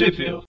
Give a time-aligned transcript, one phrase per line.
[0.00, 0.40] Trivia.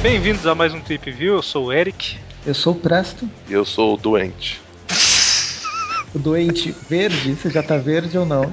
[0.00, 2.16] Bem-vindos a mais um Trip View, eu sou o Eric.
[2.46, 3.28] Eu sou o Presto.
[3.50, 4.62] E eu sou o doente.
[6.14, 7.34] O doente verde?
[7.34, 8.50] Você já tá verde ou não?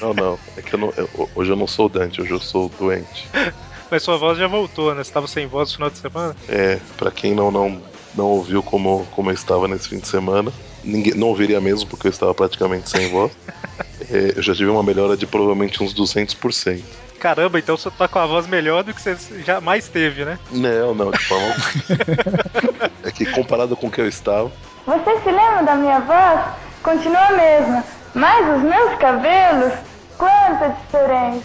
[0.00, 0.38] Não, não.
[0.56, 3.30] É que eu não, eu- hoje eu não sou Dante, hoje eu sou o doente.
[3.90, 5.04] Mas sua voz já voltou, né?
[5.04, 6.36] Você tava sem voz no final de semana?
[6.48, 7.82] É, pra quem não, não,
[8.14, 10.52] não ouviu como, como eu estava nesse fim de semana,
[10.82, 13.36] ninguém, não ouviria mesmo porque eu estava praticamente sem voz.
[14.10, 16.84] É, eu já tive uma melhora de provavelmente uns 200%.
[17.18, 20.38] Caramba, então você tá com a voz melhor do que você jamais teve, né?
[20.50, 21.54] Não, não, de forma.
[23.02, 24.52] É que comparado com o que eu estava,
[24.86, 26.54] Você se lembra da minha voz?
[26.82, 29.72] Continua a mesma, mas os meus cabelos,
[30.16, 31.44] quanta diferença!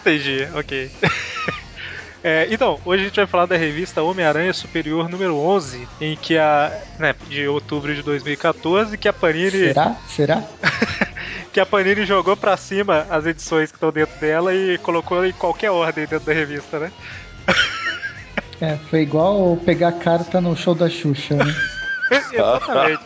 [0.00, 0.90] Entendi, ok.
[2.22, 6.36] É, então, hoje a gente vai falar da revista Homem-Aranha Superior número 11, em que
[6.36, 6.70] a.
[6.98, 9.50] Né, de outubro de 2014, que a Panini.
[9.50, 9.96] Será?
[10.06, 10.42] Será?
[11.52, 15.32] Que a Panini jogou pra cima as edições que estão dentro dela e colocou em
[15.32, 16.92] qualquer ordem dentro da revista, né?
[18.60, 21.44] É, foi igual pegar carta no show da Xuxa, né?
[22.32, 23.02] Exatamente.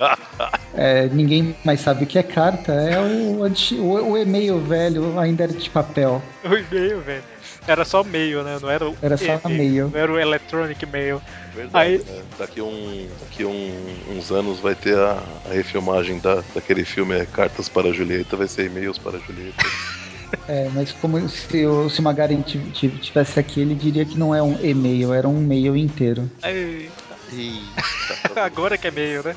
[0.77, 5.45] É, ninguém mais sabe o que é carta, é o, o, o e-mail velho ainda
[5.45, 6.23] era de papel.
[6.43, 7.23] O e-mail, velho.
[7.67, 8.59] Era só mail, né?
[8.61, 9.91] Não era o Era só e-mail, mail.
[9.91, 11.23] Não era o electronic mail.
[11.55, 12.23] verdade, Aí- né?
[12.39, 17.25] Daqui, um, daqui um- uns anos vai ter a, a refilmagem da, daquele filme é,
[17.27, 19.55] Cartas para a Julieta, vai ser e-mails para Julieta.
[20.49, 24.43] É, mas como se o, se o Magaren tivesse aqui, ele diria que não é
[24.43, 26.29] um e-mail, era um mail inteiro.
[26.45, 26.93] Eita,
[27.37, 28.41] Eita.
[28.45, 29.37] agora que é mail, né?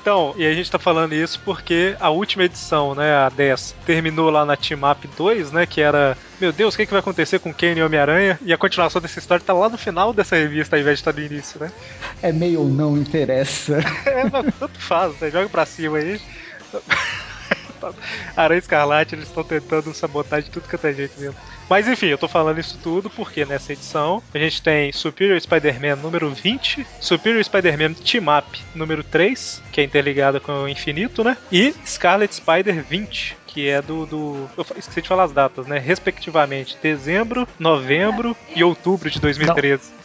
[0.00, 4.28] Então, e a gente tá falando isso porque a última edição, né, a 10, terminou
[4.28, 7.38] lá na Team Up 2, né, que era, meu Deus, o que, que vai acontecer
[7.38, 8.38] com Kane e Homem-Aranha?
[8.42, 11.12] E a continuação dessa história tá lá no final dessa revista, ao invés de estar
[11.12, 11.72] no início, né?
[12.20, 13.78] É mail ou não interessa.
[14.04, 15.30] É, mas tanto faz, né?
[15.30, 16.20] Joga pra cima aí.
[18.36, 21.36] Aranha Escarlate, eles estão tentando sabotar de tudo que é jeito mesmo.
[21.68, 25.96] Mas enfim, eu tô falando isso tudo porque nessa edição a gente tem Superior Spider-Man
[25.96, 31.36] número 20, Superior Spider-Man Team Up número 3, que é interligada com o infinito, né?
[31.50, 34.50] E Scarlet Spider 20, que é do, do.
[34.56, 35.78] Eu esqueci de falar as datas, né?
[35.78, 40.03] Respectivamente, dezembro, novembro e outubro de 2013.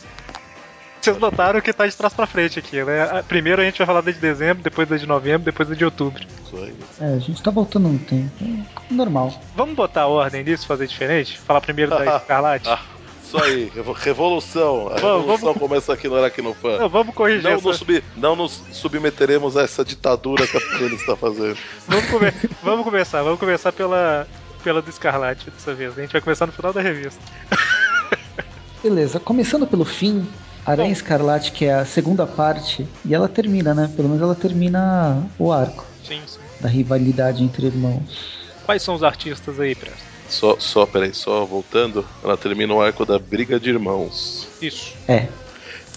[1.02, 3.04] Vocês notaram que tá de trás pra frente aqui, né?
[3.04, 5.74] A- Primeiro a gente vai falar da de dezembro, depois da de novembro, depois da
[5.76, 6.22] de outubro.
[6.46, 6.76] Isso aí.
[7.00, 8.32] É, a gente tá voltando no tempo.
[8.42, 9.34] É normal.
[9.56, 11.38] Vamos botar a ordem nisso, fazer diferente?
[11.40, 12.68] Falar primeiro da Escarlate?
[12.70, 12.80] Ah,
[13.24, 14.88] isso aí, revo- revolução.
[14.90, 15.60] A Vamos, revolução vamos.
[15.60, 16.80] começa aqui no Aracnofan.
[16.80, 17.68] Não, vamos corrigir Não essa...
[17.68, 21.58] nos, subi- não nos submeteremos a essa ditadura que a Panini está fazendo.
[21.88, 24.28] Vamos, come- vamos começar, vamos começar pela,
[24.64, 25.98] pela do Escarlate dessa vez.
[25.98, 27.22] A gente vai começar no final da revista.
[28.84, 30.26] Beleza, começando pelo fim,
[30.66, 30.92] Aranha.
[30.92, 33.90] Escarlate, que é a segunda parte, e ela termina, né?
[33.96, 36.40] Pelo menos ela termina o arco Sim, sim.
[36.60, 38.40] da rivalidade entre irmãos.
[38.66, 40.10] Quais são os artistas aí, Presto?
[40.28, 44.48] Só, só, peraí, só voltando, ela termina o arco da Briga de Irmãos.
[44.62, 44.94] Isso.
[45.08, 45.28] É.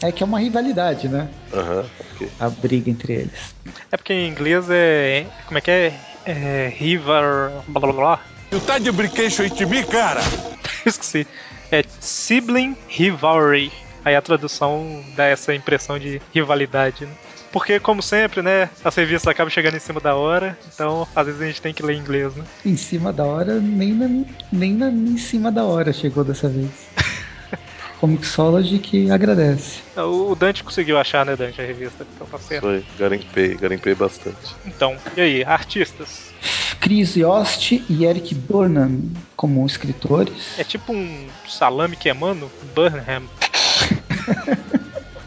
[0.00, 1.28] É que é uma rivalidade, né?
[1.52, 1.84] Aham,
[2.14, 2.28] ok.
[2.40, 3.54] A briga entre eles.
[3.90, 5.26] É porque em inglês é.
[5.46, 5.94] Como é que é?
[6.24, 6.72] É.
[6.76, 7.52] River.
[7.68, 8.20] Blá blá blá.
[8.50, 10.20] Tu tá de brinquedo de mim, cara?
[10.84, 11.26] Esqueci.
[11.70, 13.70] É Sibling Rivalry.
[14.04, 17.12] Aí a tradução dá essa impressão de rivalidade, né?
[17.52, 21.42] Porque, como sempre, né, as revistas acabam chegando em cima da hora, então às vezes
[21.42, 22.44] a gente tem que ler em inglês, né?
[22.64, 26.70] Em cima da hora, nem, na, nem na, em cima da hora chegou dessa vez.
[28.00, 29.80] Comixology que agradece.
[29.96, 32.66] O Dante conseguiu achar, né, Dante, a revista, então tá certo.
[32.66, 34.56] Aí, garimpei, garimpei bastante.
[34.64, 36.32] Então, e aí, artistas?
[36.80, 39.02] Chris Yost e Eric Burnham
[39.36, 40.58] como escritores.
[40.58, 42.50] É tipo um salame queimando?
[42.74, 43.22] Burnham.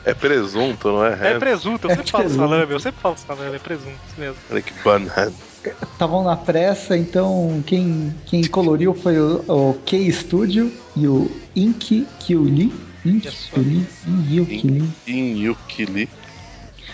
[0.03, 1.31] É presunto, não é?
[1.31, 2.49] É presunto, eu É sempre falo presunto.
[2.49, 4.37] salame, eu sempre falo salame, é presunto mesmo.
[4.51, 5.33] Eric Bunhead.
[5.81, 12.07] Estavam na pressa, então quem, quem coloriu foi o, o K Studio e o Ink
[12.19, 12.71] Kyuli.
[13.03, 13.51] Ink Isso.
[13.51, 13.85] Kyuli?
[14.61, 14.89] Kyuli.
[15.07, 16.07] In Yukili.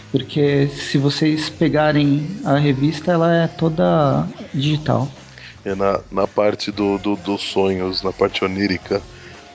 [0.10, 5.10] Porque se vocês pegarem a revista, ela é toda digital.
[5.66, 9.02] É na, na parte do, do- dos sonhos, na parte onírica,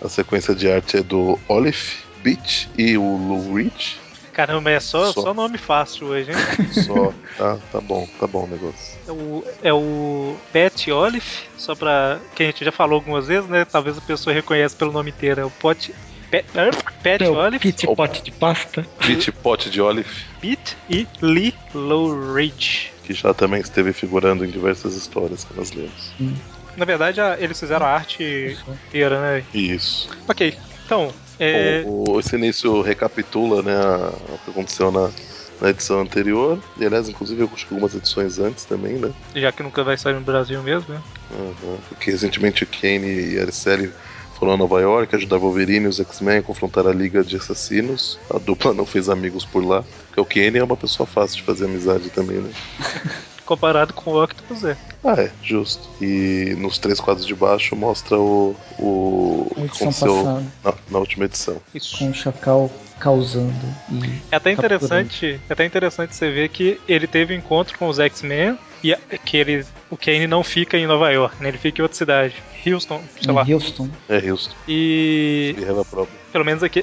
[0.03, 3.95] a sequência de arte é do Olive Beach e o Lou Reed.
[4.33, 5.23] Caramba, é só, Só.
[5.23, 6.37] só nome fácil hoje, hein?
[6.85, 7.13] Só.
[7.39, 8.99] tá, tá bom, tá bom o negócio.
[9.07, 11.25] É o, é o Pat Olive,
[11.57, 12.19] só pra.
[12.35, 13.65] que a gente já falou algumas vezes, né?
[13.65, 15.41] Talvez a pessoa reconheça pelo nome inteiro.
[15.41, 15.95] É o Pot.
[16.29, 16.45] Pat,
[17.03, 18.85] Pat É Olive, Pit Pot de pasta.
[18.99, 22.93] Pete Pot de Olive, Pete e Lee Low Ridge.
[23.05, 26.13] que já também esteve figurando em diversas histórias que nós lemos.
[26.77, 29.45] Na verdade, eles fizeram a arte inteira, né?
[29.55, 30.11] Isso.
[30.29, 30.59] Ok.
[30.85, 35.11] Então, é, Bom, o- esse início recapitula né, a- o que aconteceu na,
[35.61, 36.59] na edição anterior.
[36.79, 39.13] E aliás, inclusive, eu acho que algumas edições antes também, né?
[39.35, 41.01] já que nunca vai sair no Brasil mesmo, né?
[41.31, 41.79] Uhum.
[41.89, 43.93] Porque recentemente o Kane e a Araceli
[44.39, 48.19] foram a Nova York ajudar Wolverine e os X-Men a confrontar a Liga de Assassinos.
[48.31, 49.83] A dupla não fez amigos por lá.
[50.09, 52.51] Porque o Kane é uma pessoa fácil de fazer amizade também, né?
[53.47, 54.77] Comparado com o Octopus, é.
[55.05, 55.89] Ah, é, justo.
[56.03, 60.45] E nos três quadros de baixo mostra o, o, Na o que edição aconteceu passada.
[60.65, 61.57] na, na última edição.
[61.75, 61.97] Isso.
[61.97, 63.53] Com o Chacal causando
[63.91, 67.89] e É até interessante, é até interessante você ver que ele teve um encontro com
[67.89, 71.49] os X-Men e que ele, o Kane não fica em Nova York, né?
[71.51, 72.35] Ele fica em outra cidade,
[72.67, 73.45] Houston, sei lá.
[73.47, 73.89] em Houston.
[74.09, 74.55] É, Houston.
[74.67, 76.17] E We have a problem.
[76.33, 76.83] pelo menos aqui,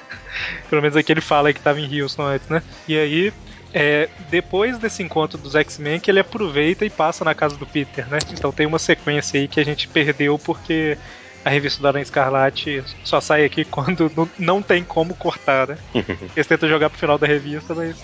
[0.70, 2.62] pelo menos aqui ele fala que estava em Houston antes, né?
[2.88, 3.32] E aí
[3.72, 8.08] é, depois desse encontro dos X-Men que ele aproveita e passa na casa do Peter,
[8.08, 8.18] né?
[8.32, 10.98] Então tem uma sequência aí que a gente perdeu porque
[11.44, 15.78] a revista do Aranha Escarlate só sai aqui quando não, tem como cortar, né?
[16.34, 17.96] Eles tentam jogar pro final da revista, mas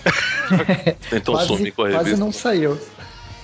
[1.11, 2.19] Então quase, some com a quase revista.
[2.25, 2.79] não saiu.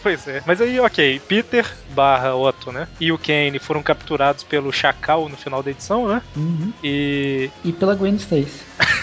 [0.04, 0.44] Pois é.
[0.46, 2.88] Mas aí, ok, Peter barra Otto, né?
[3.00, 6.22] E o Kane foram capturados pelo Chacal no final da edição, né?
[6.36, 6.74] Uhum.
[6.84, 7.50] E.
[7.64, 8.62] E pela Gwen Stacy.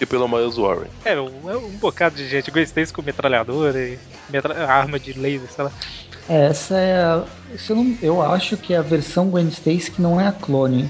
[0.00, 0.86] E pelo Miles Warren.
[1.04, 2.50] É, um, é um bocado de gente.
[2.52, 5.72] Gwen Stacy com metralhadora e metra- arma de laser, sei lá.
[6.28, 7.24] É, essa é a.
[7.68, 10.88] Eu, não- eu acho que é a versão Gwen Stacy que não é a clone.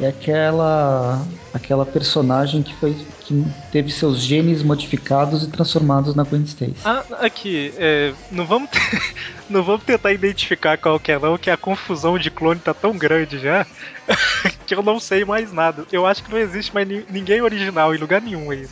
[0.00, 1.26] É aquela.
[1.54, 2.96] aquela personagem que foi.
[3.26, 6.74] Que teve seus genes modificados e transformados na Gwen Stacy.
[6.84, 8.70] Ah, aqui, é, não vamos
[9.50, 12.96] não vamos tentar identificar qual que é não, que a confusão de clone tá tão
[12.96, 13.66] grande já
[14.66, 15.84] que eu não sei mais nada.
[15.90, 18.68] Eu acho que não existe mais ni- ninguém original em lugar nenhum aí.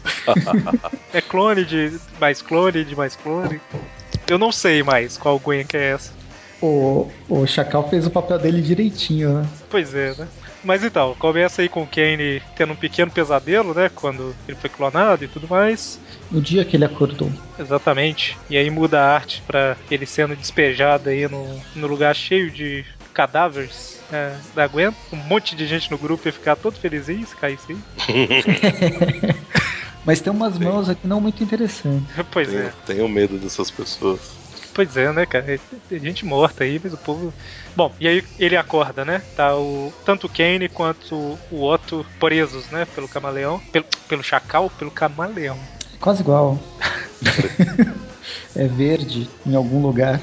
[1.12, 3.60] é clone de mais clone de mais clone.
[4.28, 6.12] Eu não sei mais qual Gwen que é essa.
[6.62, 9.46] O, o Chacal fez o papel dele direitinho, né?
[9.68, 10.28] Pois é, né?
[10.64, 13.90] Mas então, começa aí com o Kane tendo um pequeno pesadelo, né?
[13.94, 16.00] Quando ele foi clonado e tudo mais.
[16.30, 17.30] No dia que ele acordou.
[17.58, 18.36] Exatamente.
[18.48, 22.84] E aí muda a arte pra ele sendo despejado aí no, no lugar cheio de
[23.12, 24.92] cadáveres é, da Gwen.
[25.12, 27.78] Um monte de gente no grupo ia ficar todo felizinho se caísse aí.
[30.04, 32.14] Mas tem umas mãos aqui não muito interessantes.
[32.30, 32.72] Pois Tenho, é.
[32.86, 34.43] tenho medo dessas pessoas.
[34.74, 35.60] Pois é, né, cara?
[35.88, 37.32] Tem gente morta aí, mas o povo.
[37.76, 39.22] Bom, e aí ele acorda, né?
[39.36, 39.92] Tá o.
[40.04, 42.84] Tanto o Kane quanto o Otto presos, né?
[42.84, 43.60] Pelo camaleão.
[43.70, 45.56] Pelo, pelo chacal, pelo camaleão.
[45.94, 46.58] É quase igual.
[48.56, 50.20] é verde em algum lugar.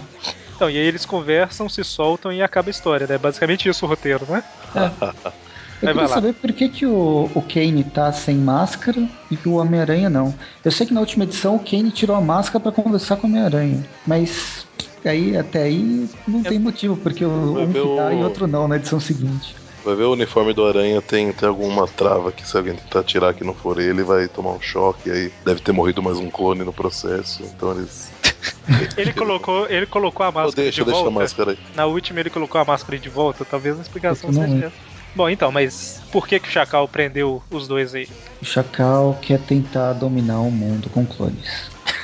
[0.53, 3.17] Então, e aí eles conversam, se soltam e acaba a história, né?
[3.17, 4.43] Basicamente isso o roteiro, né?
[5.81, 9.49] Eu Aí queria saber por que, que o, o Kane tá sem máscara e que
[9.49, 10.33] o Homem-Aranha não.
[10.63, 13.29] Eu sei que na última edição o Kane tirou a máscara pra conversar com o
[13.31, 14.67] Homem-Aranha, mas
[15.03, 18.45] aí até aí não tem motivo, porque o, Vai um que dá o- e outro
[18.47, 19.55] não na edição seguinte.
[19.83, 23.33] Vai ver o uniforme do Aranha tem, tem alguma trava que se alguém tentar tirar
[23.33, 25.09] que não for ele, vai tomar um choque.
[25.09, 27.41] Aí deve ter morrido mais um clone no processo.
[27.43, 28.11] Então eles.
[28.97, 31.19] Ele colocou, ele colocou a Oh, máscara deixa, de deixa a volta.
[31.19, 31.57] máscara aí.
[31.75, 34.75] Na última ele colocou a máscara de volta, talvez a explicação seja essa.
[35.15, 38.07] Bom, então, mas por que que o Chacal prendeu os dois aí?
[38.41, 41.69] O Chacal quer tentar dominar o mundo com clones.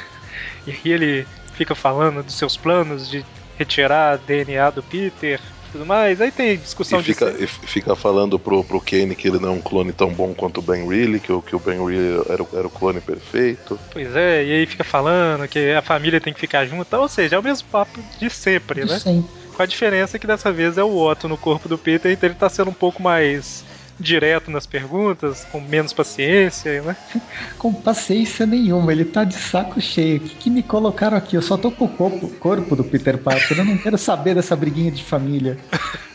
[0.66, 3.26] E aí ele fica falando dos seus planos de
[3.58, 6.20] retirar DNA do Peter e tudo mais.
[6.20, 7.44] Aí tem discussão E fica, de.
[7.44, 10.58] e fica falando pro, pro Kane que ele não é um clone tão bom quanto
[10.60, 13.80] o Ben Reilly, que o, que o Ben Reilly era, o- era o clone perfeito.
[13.92, 16.94] Pois é, e aí fica falando que a família tem que ficar junto.
[16.98, 19.00] Ou seja, é o mesmo papo de sempre, De né?
[19.00, 19.30] sempre.
[19.58, 22.36] Com a diferença que dessa vez é o Otto no corpo do Peter, então ele
[22.36, 23.66] tá sendo um pouco mais
[24.00, 26.96] direto nas perguntas, com menos paciência, né?
[27.58, 30.18] Com paciência nenhuma, ele tá de saco cheio.
[30.18, 31.36] O que, que me colocaram aqui?
[31.36, 33.58] Eu só tô com o corpo, corpo do Peter Parker.
[33.58, 35.58] Eu não quero saber dessa briguinha de família.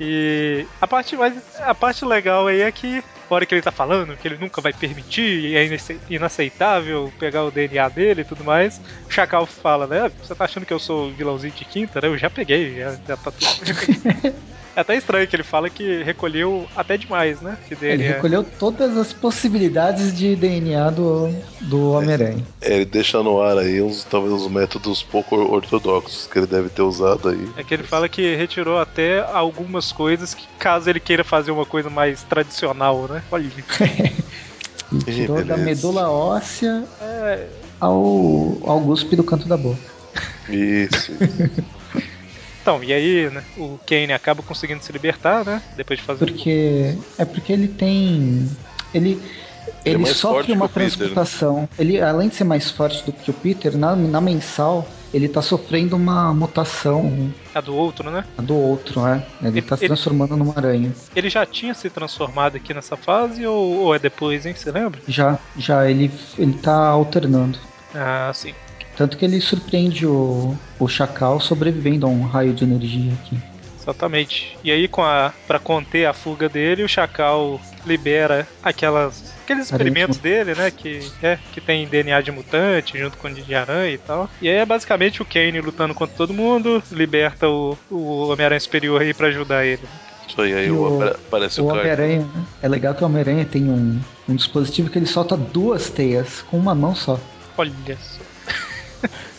[0.00, 1.34] E a parte mais.
[1.60, 4.60] A parte legal aí é que, a hora que ele tá falando, que ele nunca
[4.62, 5.22] vai permitir,
[5.52, 10.06] e é inace- inaceitável pegar o DNA dele e tudo mais, o Chacal fala, né?
[10.06, 12.08] "Ah, Você tá achando que eu sou vilãozinho de quinta, né?
[12.08, 13.56] Eu já peguei, já, já tá tudo.
[14.74, 17.58] é até estranho que ele fala que recolheu até demais, né?
[17.80, 22.42] Ele recolheu todas as possibilidades de DNA do, do Homem-Aranha.
[22.60, 26.70] É, ele deixa no ar aí uns, talvez uns métodos pouco ortodoxos que ele deve
[26.70, 27.48] ter usado aí.
[27.56, 31.66] É que ele fala que retirou até algumas coisas que, caso ele queira fazer uma
[31.66, 33.22] coisa mais tradicional, né?
[33.30, 33.44] Olha.
[33.44, 35.64] Ih, tirou da beleza.
[35.64, 37.46] medula óssea É,
[37.80, 39.78] ao, ao guspe do canto da boca.
[40.48, 41.12] Isso.
[42.62, 45.60] Então, e aí, né, o Kane acaba conseguindo se libertar, né?
[45.76, 46.24] Depois de fazer.
[46.24, 46.96] Porque.
[47.18, 48.48] É porque ele tem.
[48.94, 49.20] Ele.
[49.84, 50.90] Ele é Ele sofre uma Peter, né?
[50.90, 51.68] transmutação.
[51.76, 55.42] Ele, além de ser mais forte do que o Peter, na, na mensal, ele tá
[55.42, 58.24] sofrendo uma mutação A do outro, né?
[58.38, 59.24] a do outro, né?
[59.42, 60.92] Ele tá se Ele- transformando numa aranha.
[61.16, 64.54] Ele já tinha se transformado aqui nessa fase ou, ou é depois, hein?
[64.56, 65.00] Você lembra?
[65.08, 67.58] Já, já, ele, ele tá alternando.
[67.94, 68.54] Ah, sim.
[68.96, 73.38] Tanto que ele surpreende o, o Chacal sobrevivendo a um raio de energia aqui.
[73.80, 74.56] Exatamente.
[74.62, 80.18] E aí, com a para conter a fuga dele, o Chacal libera aquelas aqueles experimentos
[80.18, 83.98] dele, né, que é que tem DNA de mutante junto com o de aranha e
[83.98, 84.30] tal.
[84.40, 89.02] E aí é basicamente o Kane lutando contra todo mundo, liberta o, o Homem-Aranha superior
[89.02, 89.82] aí pra ajudar ele.
[90.28, 91.80] Isso aí, aí o, o- aparece O o, cara.
[91.80, 92.44] Homem-Aranha, né?
[92.62, 96.56] é legal que o Homem-Aranha tem um, um dispositivo que ele solta duas teias com
[96.56, 97.18] uma mão só.
[97.58, 98.21] Olha só.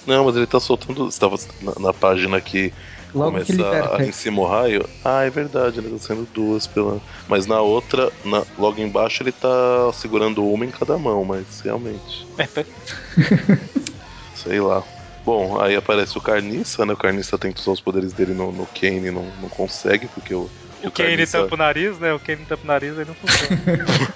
[0.06, 1.08] Não, mas ele tá soltando.
[1.08, 2.74] Estava na, na página que
[3.14, 4.88] Logo que começa a, em cima o raio.
[5.04, 7.02] Ah, é verdade, ele tá sendo duas pela.
[7.28, 12.28] Mas na outra, na- logo embaixo, ele tá segurando uma em cada mão, mas realmente.
[12.38, 12.48] É,
[14.34, 14.84] Sei lá.
[15.26, 16.94] Bom, aí aparece o Carniça, né?
[16.94, 20.36] O Carniça tenta usar os poderes dele no, no Kane e não, não consegue, porque
[20.36, 20.50] o.
[20.84, 22.14] o Kane Carniça- tampa o nariz, né?
[22.14, 23.56] O Kane tampa o nariz, aí não funciona.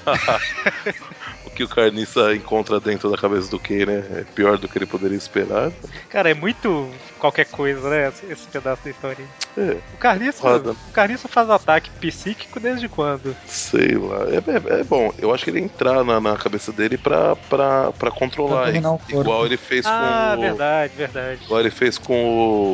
[1.57, 5.17] que o Carniça encontra dentro da cabeça do Kane é pior do que ele poderia
[5.17, 5.71] esperar.
[6.07, 6.87] Cara, é muito
[7.17, 8.13] qualquer coisa, né?
[8.29, 9.25] Esse, pedaço da história.
[9.57, 13.35] É, O Carniça, o Carniça faz ataque psíquico desde quando?
[13.47, 14.25] sei lá.
[14.29, 17.35] É, é- é bom, eu acho que ele ia entrar na, na cabeça dele pra,
[17.35, 18.71] pra, pra controlar.
[18.71, 20.41] Pra igual ele fez Ah, com o.
[20.43, 21.43] verdade, verdade.
[21.43, 22.13] Igual ele fez com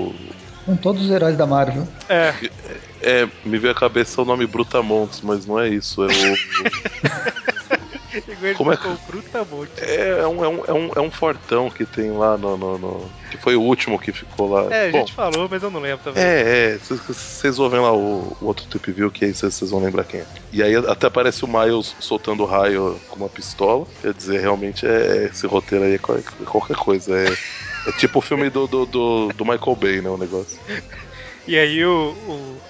[0.09, 0.15] o.
[0.65, 1.87] Com todos os heróis da Marvel.
[2.09, 2.33] É,
[3.01, 6.03] É, me veio à cabeça o nome Brutamontes, mas não é isso.
[6.03, 7.42] É o.
[8.57, 8.87] Como é que-
[9.79, 12.77] é, é um, é, um, é, um, é um fortão que tem lá no, no-
[12.77, 14.73] no- Que foi o último que ficou lá.
[14.73, 16.23] É, a Bom, gente falou, mas eu não lembro também.
[16.23, 20.03] É, é, vocês ouvem lá o, o outro Tip View, que aí vocês vão lembrar
[20.03, 20.25] quem é.
[20.51, 23.87] E aí até aparece o Miles soltando raio com uma pistola.
[24.01, 27.15] Quer dizer, realmente é esse roteiro aí é é qualquer coisa.
[27.17, 27.25] É,
[27.87, 30.09] é tipo o filme do, do, do, do Michael Bay, né?
[30.09, 30.59] O negócio.
[31.47, 32.15] E aí o,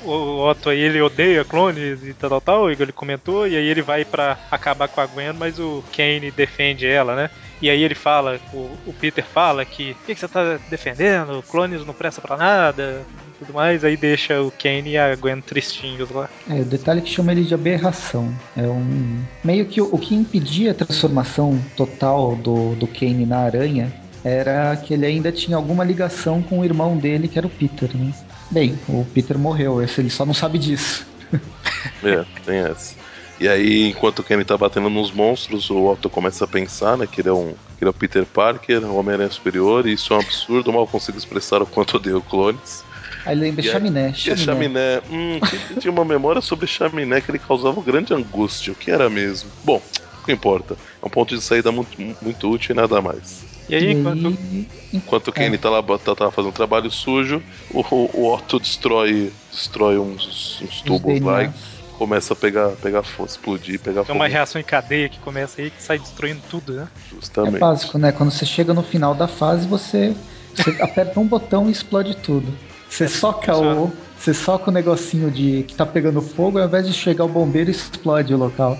[0.03, 3.65] o, o Otto aí, ele odeia clones e tal, tal, tal, ele comentou, e aí
[3.65, 7.30] ele vai pra acabar com a Gwen, mas o Kane defende ela, né?
[7.62, 11.44] E aí ele fala, o, o Peter fala que o que, que você tá defendendo?
[11.44, 13.06] Clones não presta pra nada
[13.44, 16.30] tudo mais, aí deixa o Kane e a Gwen tristinhos lá.
[16.50, 18.34] É, o detalhe que chama ele de aberração.
[18.56, 19.22] É um.
[19.44, 24.75] Meio que o, o que impedia a transformação total do, do Kane na aranha era
[24.77, 28.13] que ele ainda tinha alguma ligação com o irmão dele, que era o Peter, né?
[28.53, 31.05] Bem, o Peter morreu, esse ele só não sabe disso.
[32.03, 32.95] É, tem essa.
[33.39, 37.07] E aí, enquanto o Kenny tá batendo nos monstros, o Otto começa a pensar, né,
[37.07, 37.53] que ele é um.
[37.77, 40.88] Que ele é o Peter Parker, o Homem-Aranha Superior, e isso é um absurdo, mal
[40.88, 42.83] consigo expressar o quanto odeio clones.
[43.25, 44.45] Aí lembra E chaminé, E a chaminé.
[44.45, 48.74] chaminé, hum, que- tinha uma memória sobre chaminé que ele causava grande angústia.
[48.74, 49.51] O que era mesmo?
[49.63, 49.81] Bom,
[50.22, 50.77] o que importa?
[51.01, 53.52] É um ponto de saída muito, muito útil e nada mais.
[53.70, 57.41] E aí, E enquanto, aí, Enquanto o Kenny tá lá tá, tá fazendo trabalho sujo,
[57.72, 61.51] o, o Otto destrói, destrói uns, uns os tubos lá e
[61.98, 64.20] começa a pegar, pegar fogo, explodir, pegar tem fogo.
[64.20, 66.88] uma reação em cadeia que começa aí, que sai destruindo tudo, né?
[66.96, 67.60] É Justamente.
[67.60, 68.12] básico, né?
[68.12, 70.15] Quando você chega no final da fase, você,
[70.53, 72.53] você aperta um botão e explode tudo.
[72.89, 73.91] Você soca o.
[74.17, 77.70] Você soca o negocinho de que tá pegando fogo, ao invés de chegar o bombeiro,
[77.70, 78.77] explode o local.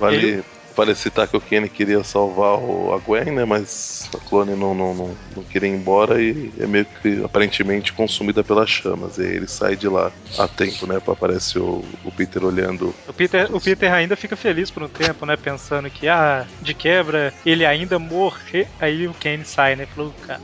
[0.00, 0.42] Vale,
[0.76, 3.44] vale citar que o Kenny queria salvar o, a Gwen, né?
[3.44, 7.92] Mas a clone não, não, não, não queria ir embora e é meio que aparentemente
[7.92, 9.18] consumida pelas chamas.
[9.18, 11.00] E aí ele sai de lá a tempo, né?
[11.06, 12.94] Aparece o, o Peter olhando.
[13.06, 15.36] O Peter, o Peter ainda fica feliz por um tempo, né?
[15.36, 18.66] Pensando que, ah, de quebra, ele ainda morre.
[18.80, 19.86] Aí o Kane sai, né?
[19.86, 20.40] Falou, cara,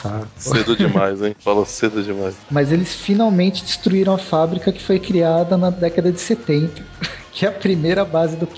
[0.00, 0.28] saco.
[0.36, 1.36] Cedo demais, hein?
[1.38, 2.36] Fala cedo demais.
[2.50, 6.82] Mas eles finalmente destruíram a fábrica que foi criada na década de 70,
[7.32, 8.48] que é a primeira base do,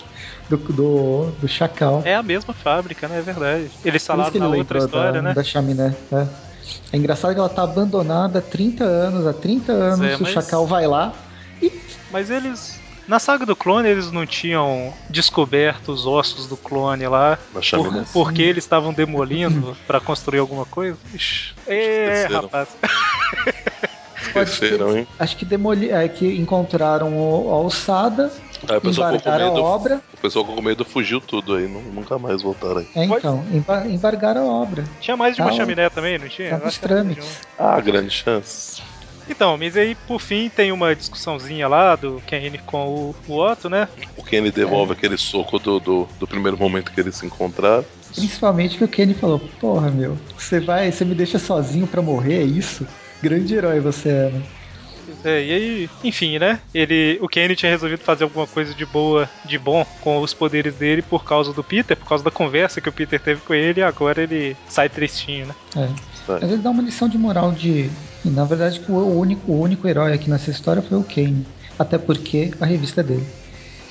[0.49, 2.03] do, do, do Chacal.
[2.05, 3.19] é a mesma fábrica, né?
[3.19, 3.71] É verdade.
[3.85, 5.35] Eles falaram ele na outra história, da, né?
[5.35, 5.95] da chaminé.
[6.13, 6.27] É.
[6.93, 9.27] É engraçado que ela tá abandonada há 30 anos.
[9.27, 11.13] Há 30 anos é, o mas- Chacal vai lá
[12.11, 12.79] Mas eles.
[13.07, 17.39] Na saga do clone, eles não tinham descoberto os ossos do clone lá.
[17.55, 18.05] Na chaminé.
[18.13, 20.99] Por, porque eles estavam demolindo pra construir alguma coisa?
[21.15, 21.55] Ixi.
[21.67, 22.69] É, rapaz.
[24.21, 25.07] Esqueceram, hein?
[25.19, 28.31] Acho que demoli é que encontraram o, a alçada,
[28.69, 29.65] Aí o pessoal ficou com embargaram a medo.
[29.65, 30.01] obra.
[30.13, 31.69] O pessoal ficou com medo fugiu tudo aí.
[31.69, 32.87] nu- Nunca mais voltaram aí.
[32.95, 34.85] É, então, emba- embargaram a obra.
[35.01, 36.59] Tinha mais de uma Tá, chaminé também, não tinha?
[36.59, 37.41] Tá nos trâmites.
[37.59, 38.83] Ah, grande chance.
[39.31, 43.69] Então, mas aí por fim tem uma discussãozinha lá do Kane com o, o Otto,
[43.69, 43.87] né?
[44.17, 47.85] O Kenny devolve aquele soco do, do, do primeiro momento que eles se encontraram.
[48.15, 52.41] Principalmente que o Kenny falou: Porra, meu, você vai, você me deixa sozinho pra morrer,
[52.41, 52.87] é isso?
[53.23, 54.43] Grande herói você é, né?
[55.25, 56.61] É, e aí, enfim, né?
[56.73, 60.75] Ele, o Kenny tinha resolvido fazer alguma coisa de boa, de bom com os poderes
[60.75, 63.81] dele por causa do Peter, por causa da conversa que o Peter teve com ele,
[63.81, 65.55] e agora ele sai tristinho, né?
[65.77, 65.89] É.
[66.29, 67.91] Mas ele dá uma lição de moral de.
[68.25, 71.47] e, Na verdade, que o único, o único herói aqui nessa história foi o Kane.
[71.79, 73.27] Até porque a revista é dele.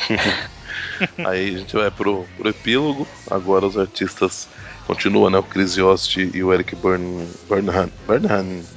[1.25, 3.07] Aí a gente vai pro, pro epílogo.
[3.29, 4.47] Agora os artistas
[4.85, 5.37] continuam, né?
[5.37, 7.89] O Chris Yost e o Eric Burnham, Burnham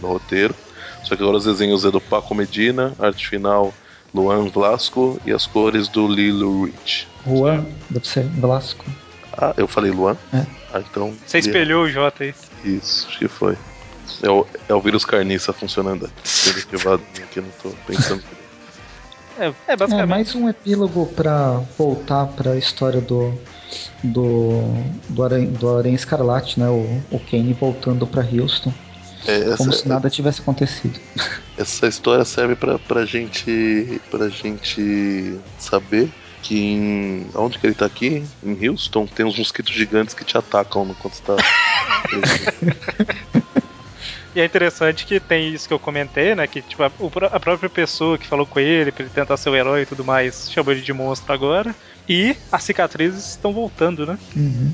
[0.01, 0.55] no roteiro.
[1.03, 3.73] Só que agora os desenhos é do Paco Medina, arte final
[4.15, 7.09] Luan Vlasco e as cores do Lilo Rich.
[7.27, 8.85] Juan, deve ser Velasco.
[9.37, 10.17] Ah, eu falei Luan?
[10.33, 10.45] É.
[10.73, 11.15] Ah, então.
[11.25, 12.35] Você espelhou o Jota aí.
[12.65, 13.57] Isso, acho que foi.
[14.23, 16.11] É o, é o vírus carniça funcionando.
[16.23, 18.23] Desativado aqui, não tô pensando.
[19.39, 20.09] É, é É basicamente.
[20.09, 23.33] mais um epílogo pra voltar pra história do.
[24.03, 24.63] Do,
[25.09, 26.69] do, Aranha, do Aranha Escarlate, né?
[26.69, 28.73] O, o Kane voltando pra Houston,
[29.27, 30.99] É, como essa, se nada tivesse acontecido.
[31.57, 34.01] essa história serve pra, pra gente.
[34.11, 36.11] pra gente saber
[36.43, 37.27] que em.
[37.35, 38.25] Onde que ele tá aqui?
[38.43, 41.37] Em Houston tem uns mosquitos gigantes que te atacam enquanto você tá.
[44.35, 46.47] E é interessante que tem isso que eu comentei, né?
[46.47, 46.91] Que tipo, a,
[47.33, 50.05] a própria pessoa que falou com ele pra ele tentar ser o herói e tudo
[50.05, 51.75] mais chamou ele de monstro agora.
[52.09, 54.19] E as cicatrizes estão voltando, né?
[54.37, 54.73] Uhum.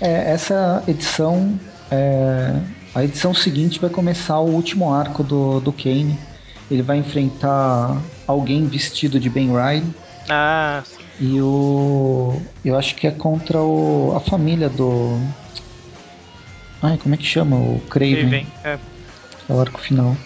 [0.00, 1.58] É, essa edição.
[1.90, 2.60] é,
[2.94, 6.18] a edição seguinte vai começar o último arco do, do Kane.
[6.70, 9.84] Ele vai enfrentar alguém vestido de Ben Riley.
[10.28, 10.82] Ah,
[11.20, 12.40] E o.
[12.64, 15.18] Eu acho que é contra o, a família do.
[16.82, 17.56] Ai, como é que chama?
[17.56, 18.28] O Craven.
[18.28, 18.46] vem.
[18.64, 18.78] É.
[19.48, 20.16] É o arco final.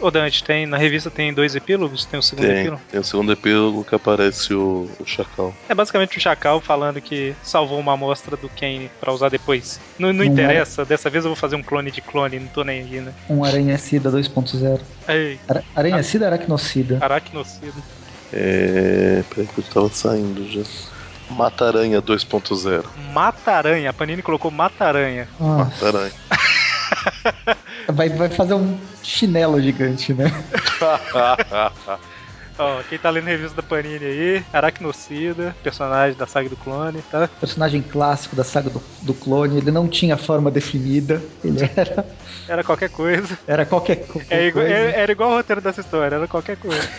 [0.00, 2.04] Ô Dante, tem, na revista tem dois epílogos?
[2.04, 2.82] Tem o segundo Tem, epílogo?
[2.90, 5.52] tem o segundo epílogo que aparece o, o Chacal.
[5.68, 9.80] É basicamente o Chacal falando que salvou uma amostra do Kane pra usar depois.
[9.98, 12.62] Não, não Não interessa, dessa vez eu vou fazer um clone de clone, não tô
[12.62, 13.12] nem aí, né?
[13.28, 14.80] Um Aranha-Sida 2.0.
[15.08, 16.98] Ei, Ara- Aranha-Sida ou Aracnocida?
[17.00, 17.82] aracnocida.
[18.32, 19.24] É.
[19.30, 20.62] Peraí que eu tava saindo já.
[21.30, 22.84] Mata-Aranha 2.0.
[23.12, 25.28] Mata-aranha, a Panini colocou mata-aranha.
[25.40, 26.12] Mata-Aranha.
[27.92, 28.78] vai, vai fazer um
[29.08, 30.24] chinelo gigante, né?
[32.60, 37.00] Ó, quem tá lendo a revista da Panini aí, Aracnocida, personagem da saga do clone,
[37.02, 37.28] tá?
[37.38, 39.58] Personagem clássico da saga do, do clone.
[39.58, 41.22] Ele não tinha forma definida.
[41.44, 42.04] Ele era,
[42.48, 43.38] Era qualquer coisa.
[43.46, 44.80] era qualquer co- É igual- coisa.
[44.80, 46.82] é- era igual o roteiro dessa história, era qualquer coisa.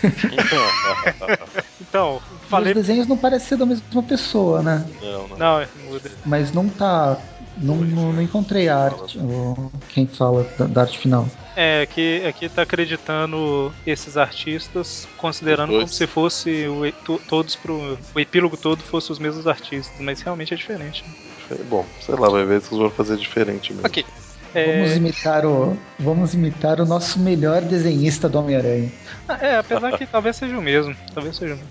[1.82, 2.74] Então, E Os falei.
[2.74, 4.86] desenhos não parecem ser da mesma pessoa, né?
[5.02, 5.38] não, não.
[5.38, 6.12] Não, muda.
[6.26, 7.18] Mas não tá.
[7.60, 9.18] Não, não, não encontrei a arte.
[9.18, 11.28] o- quem fala da, da arte final.
[11.56, 17.98] É, aqui, aqui tá acreditando esses artistas, considerando como se fosse o, to- todos pro.
[18.16, 21.04] O epílogo todo fosse os mesmos artistas, mas realmente é diferente.
[21.50, 21.58] né?
[21.70, 23.86] Bom, sei lá, vai ver se eles vão fazer diferente mesmo.
[24.54, 25.78] É, Vamos imitar o.
[26.00, 28.92] Vamos imitar o nosso melhor desenhista do Homem-Aranha.
[29.42, 30.96] é, apesar que talvez seja o mesmo.
[31.14, 31.70] Talvez seja o mesmo.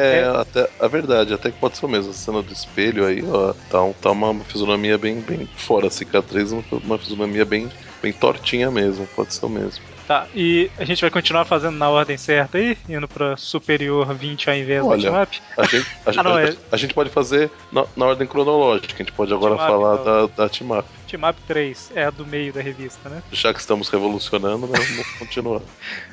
[0.00, 0.40] É, É.
[0.40, 2.10] até a verdade, até que pode ser o mesmo.
[2.10, 5.90] A cena do espelho aí, ó, tá, um- tá uma fisionomia bem, bem fora a
[5.90, 7.68] cicatriz, uma, fisionomia bem,
[8.02, 9.82] bem tortinha mesmo, pode ser o mesmo.
[10.06, 14.50] Tá, e a gente vai continuar fazendo na ordem certa aí, indo pra superior 20
[14.50, 15.32] ao invés Olha, do Timap.
[15.56, 18.92] A gente, a, Ah, não, a- é- a gente pode fazer na, na ordem cronológica,
[18.92, 20.04] a gente pode agora falar então.
[20.36, 20.88] da, da Team Up.
[21.10, 23.20] Timap 3 é a do meio da revista, né?
[23.32, 25.60] Já que estamos revolucionando, né, vamos continuar.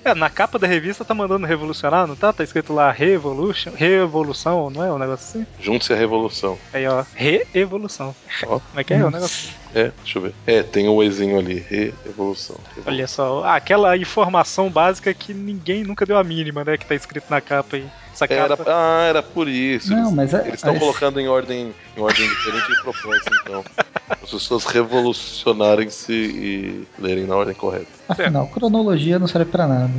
[0.03, 2.33] É, na capa da revista tá mandando revolucionar, não tá?
[2.33, 5.47] Tá escrito lá Revolution, Revolução, não é um negócio assim?
[5.59, 6.57] Junte-se à revolução.
[6.73, 8.15] Aí, ó, Re-evolução.
[8.41, 9.51] Como é que é o negócio?
[9.75, 10.33] É, deixa eu ver.
[10.47, 12.57] É, tem o Ezinho ali, re-evolução.
[12.83, 16.75] Olha só, aquela informação básica que ninguém nunca deu a mínima, né?
[16.75, 17.85] Que tá escrito na capa aí.
[18.19, 18.71] Essa Era, capa.
[18.71, 19.91] ah, era por isso.
[19.91, 23.31] Não, eles mas a- eles estão a- colocando em ordem, em ordem diferente de propósito,
[23.43, 23.63] então.
[24.09, 27.85] As pessoas revolucionarem-se e lerem na ordem correta.
[28.09, 29.91] Afinal, cronologia não serve pra nada.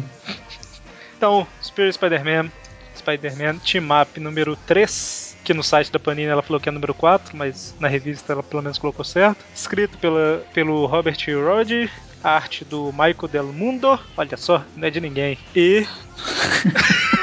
[1.16, 2.50] Então, Spirit Spider-Man,
[2.96, 6.94] Spider-Man Team Up número 3, que no site da Panini ela falou que é número
[6.94, 9.44] 4, mas na revista ela pelo menos colocou certo.
[9.54, 11.88] Escrito pela, pelo Robert Roddy,
[12.22, 15.38] a arte do Michael Del Mundo, olha só, não é de ninguém.
[15.54, 15.86] E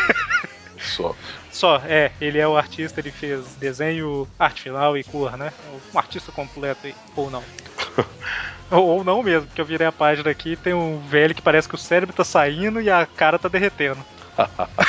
[0.96, 1.16] Só.
[1.52, 5.52] só, é, ele é o artista, ele fez desenho, arte final e cor, né?
[5.94, 7.44] Um artista completo aí, ou não.
[8.72, 11.42] ou, ou não mesmo, porque eu virei a página aqui e tem um velho que
[11.42, 14.00] parece que o cérebro tá saindo e a cara tá derretendo.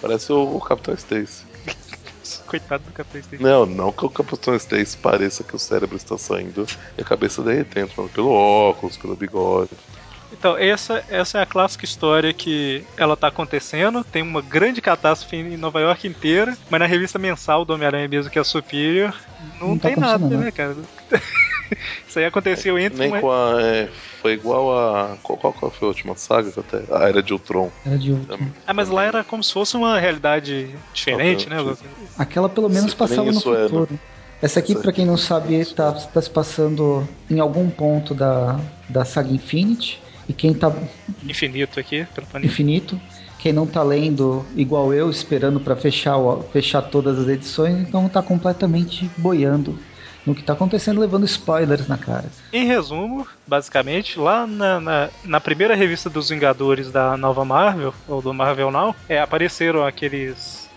[0.00, 1.44] Parece o, o Capitão Stacy.
[2.46, 3.42] Coitado do Capitão Stacy.
[3.42, 7.42] Não, não que o Capitão Stacy pareça que o cérebro está saindo e a cabeça
[7.42, 9.70] derretendo, pelo óculos, pelo bigode.
[10.32, 14.04] Então, essa, essa é a clássica história que ela tá acontecendo.
[14.04, 18.30] Tem uma grande catástrofe em Nova York inteira, mas na revista mensal do Homem-Aranha mesmo,
[18.30, 19.14] que é a Superior,
[19.60, 20.76] não, Não tá tem nada, acontecendo, né, cara?
[22.06, 23.62] Isso aí aconteceu entre Nem uma- com a.
[23.62, 23.88] é,
[24.20, 25.16] foi igual a.
[25.22, 26.50] Qual, qual, qual foi a última saga?
[26.50, 27.70] que Até, a Era de Ultron.
[27.86, 28.38] Era de outro.
[28.66, 31.56] Ah, mas lá era como se fosse uma realidade diferente, né?
[32.18, 33.68] Aquela pelo menos Se passava no isso é, né?
[33.68, 34.00] futuro.
[34.42, 38.58] Essa aqui, pra quem não sabe, isso tá, tá se passando em algum ponto da,
[38.88, 40.00] da saga Infinity.
[40.30, 40.72] E quem tá
[41.24, 42.52] Infinito aqui, pelo Panini.
[42.52, 43.00] infinito,
[43.36, 46.14] quem não tá lendo igual eu, esperando pra fechar,
[46.52, 49.76] fechar todas as edições, então tá completamente boiando
[50.24, 52.26] no que tá acontecendo, levando spoilers na cara.
[52.52, 58.22] Em resumo, basicamente, lá na, na, na primeira revista dos Vingadores da nova Marvel, ou
[58.22, 60.70] do Marvel Now, é, apareceram aqueles.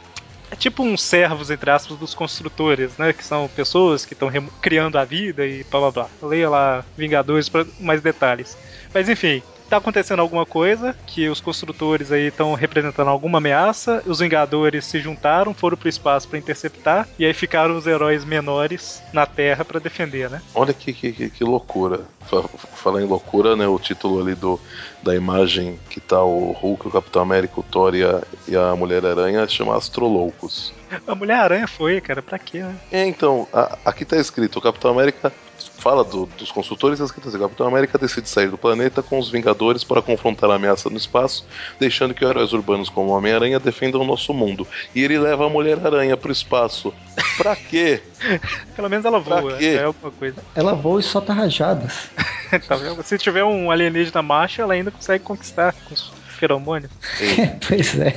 [0.50, 3.14] É tipo uns servos, entre aspas, dos construtores, né?
[3.14, 6.10] Que são pessoas que estão criando a vida e blá blá blá.
[6.24, 8.58] Leia lá Vingadores para mais detalhes.
[8.94, 14.20] Mas enfim, tá acontecendo alguma coisa, que os construtores aí estão representando alguma ameaça, os
[14.20, 19.26] Vingadores se juntaram, foram pro espaço para interceptar, e aí ficaram os heróis menores na
[19.26, 20.42] Terra para defender, né?
[20.54, 22.02] Olha que, que, que, loucura.
[22.30, 22.44] Fa-
[22.76, 23.66] Falar em loucura, né?
[23.68, 24.60] O título ali do,
[25.02, 28.76] da imagem que tá o Hulk, o Capitão América, o Thor e a, e a
[28.76, 30.74] Mulher-Aranha chama Astroloucos.
[31.08, 32.76] A Mulher-Aranha foi, cara, pra quê, né?
[32.92, 35.32] É, então, a- aqui tá escrito, o Capitão América
[35.78, 39.30] fala do- dos consultores, escrito assim, o Capitão América decide sair do planeta com os
[39.30, 41.46] Vingadores para confrontar a ameaça no espaço,
[41.80, 44.66] deixando que heróis urbanos como o Homem-Aranha defendam o nosso mundo.
[44.96, 46.94] E ele leva a Mulher-Aranha pro espaço.
[47.38, 48.02] Pra quê?
[48.76, 49.76] Pelo menos ela Pra voa, quê?
[49.80, 50.42] é alguma coisa.
[50.56, 52.10] Ela voa e solta rajadas.
[52.68, 53.02] Tá vendo?
[53.02, 56.92] Se tiver um alienígena macho, ela ainda consegue conquistar com os feromônios.
[57.68, 58.16] pois é.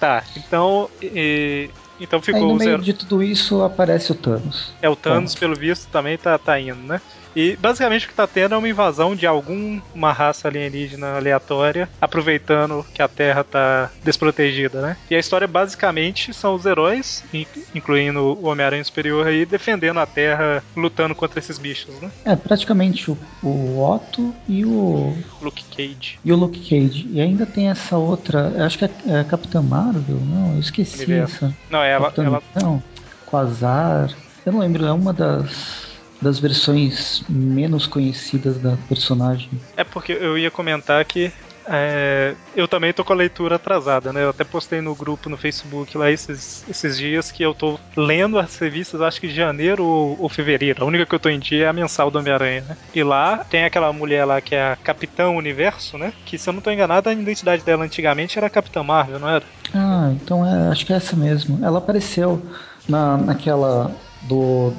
[0.00, 0.90] Tá, então.
[1.00, 2.82] e- então Aí ficou no o meio zero.
[2.82, 4.72] de tudo isso aparece o Thanos.
[4.80, 7.00] É, o Thanos, pelo visto, também tá, tá indo, né?
[7.34, 12.84] E basicamente o que tá tendo é uma invasão de alguma raça alienígena aleatória, aproveitando
[12.92, 14.96] que a Terra tá desprotegida, né?
[15.10, 20.06] E a história basicamente são os heróis, in- incluindo o Homem-Aranha Superior aí, defendendo a
[20.06, 22.10] Terra, lutando contra esses bichos, né?
[22.24, 26.18] É, praticamente o, o Otto e o, Luke Cage.
[26.24, 27.08] e o Luke Cage.
[27.10, 31.04] E ainda tem essa outra, eu acho que é, é Capitã Marvel, não, eu esqueci
[31.04, 31.44] Universo.
[31.46, 31.56] essa.
[31.70, 32.82] Não, ela, Capitã, ela Não,
[33.26, 34.10] Quasar.
[34.44, 35.89] Eu não lembro, é uma das,
[36.20, 39.48] das versões menos conhecidas da personagem.
[39.76, 41.32] É porque eu ia comentar que
[41.72, 44.24] é, eu também tô com a leitura atrasada, né?
[44.24, 48.40] Eu até postei no grupo no Facebook lá esses, esses dias que eu tô lendo
[48.40, 50.82] as revistas, acho que de janeiro ou, ou fevereiro.
[50.82, 52.76] A única que eu tô em dia é a mensal do Homem-Aranha, né?
[52.92, 56.12] E lá tem aquela mulher lá que é a Capitã Universo, né?
[56.26, 59.28] Que se eu não tô enganado, a identidade dela antigamente era a Capitã Marvel, não
[59.28, 59.44] era?
[59.72, 61.64] Ah, então é, acho que é essa mesmo.
[61.64, 62.42] Ela apareceu
[62.88, 64.72] na, naquela do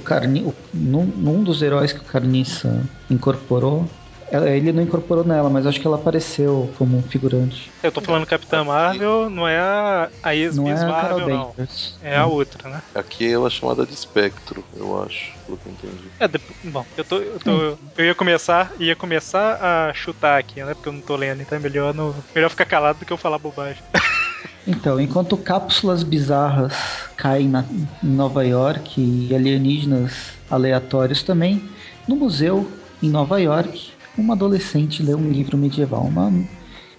[0.00, 3.88] que o Carni, o- num, num dos heróis que o Carniça incorporou.
[4.30, 7.72] Ela- Ele não incorporou nela, mas acho que ela apareceu como figurante.
[7.82, 11.54] Eu tô falando Capitã Marvel, não é a, a Não é a Carol Marvel, não.
[12.02, 12.82] É a outra, né?
[12.94, 16.10] Aqui ela é chamada de Espectro, eu acho, pelo que eu entendi.
[16.18, 20.62] É, depo- bom, eu tô, eu tô- eu ia começar, ia começar a chutar aqui,
[20.64, 20.74] né?
[20.74, 23.16] Porque eu não tô lendo, então é melhor não, melhor ficar calado do que eu
[23.18, 23.82] falar bobagem.
[24.66, 26.72] Então, enquanto cápsulas bizarras
[27.16, 27.64] caem na,
[28.02, 31.62] em Nova York e alienígenas aleatórios também,
[32.08, 32.68] no museu
[33.02, 36.02] em Nova York, uma adolescente lê um livro medieval.
[36.02, 36.32] Uma,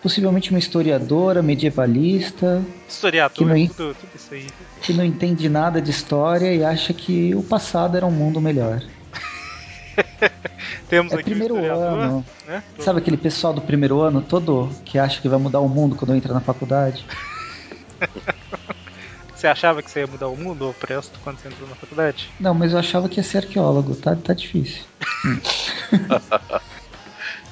[0.01, 4.47] possivelmente uma historiadora medievalista Historiador, Que nem- tudo, tudo isso aí.
[4.81, 8.81] que não entende nada de história e acha que o passado era um mundo melhor.
[10.87, 12.25] Temos É aqui primeiro ano.
[12.47, 12.63] né?
[12.79, 16.15] Sabe aquele pessoal do primeiro ano todo que acha que vai mudar o mundo quando
[16.15, 17.05] entra na faculdade?
[19.35, 22.27] Você achava que você ia mudar o mundo, ou presto, quando você entrou na faculdade?
[22.39, 24.83] Não, mas eu achava que ia ser arqueólogo, tá, tá difícil.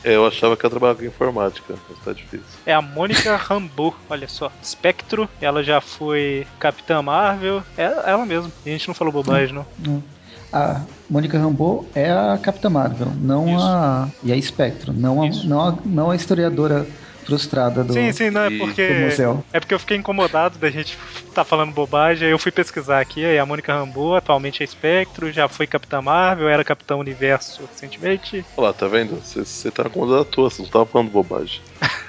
[0.06, 2.46] Eu achava que ela trabalhava com informática, mas tá difícil.
[2.64, 4.52] É a Mônica Rambeau, olha só.
[4.64, 8.52] Spectro, ela já foi Capitã Marvel, é ela mesma.
[8.64, 9.66] A gente não falou bobagem, não.
[9.80, 10.04] Não.
[10.54, 13.66] A Mônica Rambeau é a Capitã Marvel, não Isso.
[13.66, 14.08] a.
[14.24, 16.86] E a Spectro, não a, não a, não a historiadora
[17.26, 18.82] frustrada do, sim, sim, não é porque.
[19.54, 20.98] É porque eu fiquei incomodado da gente
[21.34, 25.32] tá falando bobagem, aí eu fui pesquisar aqui, aí a Mônica Rambeau atualmente é Spectro,
[25.32, 28.46] já foi Capitã Marvel, era Capitã Universo recentemente.
[28.58, 29.22] Olha lá, tá vendo?
[29.22, 31.62] Você- tá acomodado à toa, você não tava falando bobagem.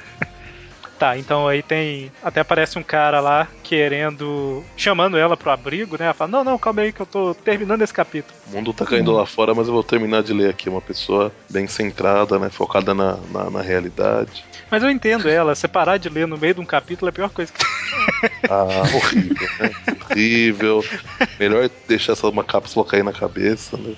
[0.99, 2.11] Tá, então aí tem.
[2.23, 4.65] Até aparece um cara lá querendo.
[4.77, 6.07] chamando ela pro abrigo, né?
[6.07, 8.35] Ela fala: Não, não, calma aí que eu tô terminando esse capítulo.
[8.47, 10.69] O mundo tá caindo lá fora, mas eu vou terminar de ler aqui.
[10.69, 12.49] Uma pessoa bem centrada, né?
[12.49, 14.45] Focada na, na, na realidade.
[14.71, 17.13] Mas eu entendo ela, você parar de ler no meio de um capítulo é a
[17.13, 17.65] pior coisa que
[18.49, 19.71] Ah, horrível, né?
[20.11, 20.85] horrível.
[21.39, 23.95] Melhor deixar essa uma cápsula cair na cabeça, né?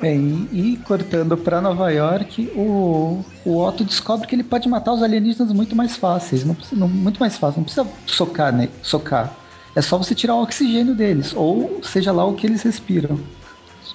[0.00, 4.92] É, e, e cortando pra Nova York, o, o Otto descobre que ele pode matar
[4.92, 6.44] os alienígenas muito mais fáceis.
[6.44, 8.68] Não não- muito mais fácil, não precisa socar, né?
[8.82, 9.38] Socar.
[9.74, 13.18] É só você tirar o oxigênio deles, ou seja lá o que eles respiram.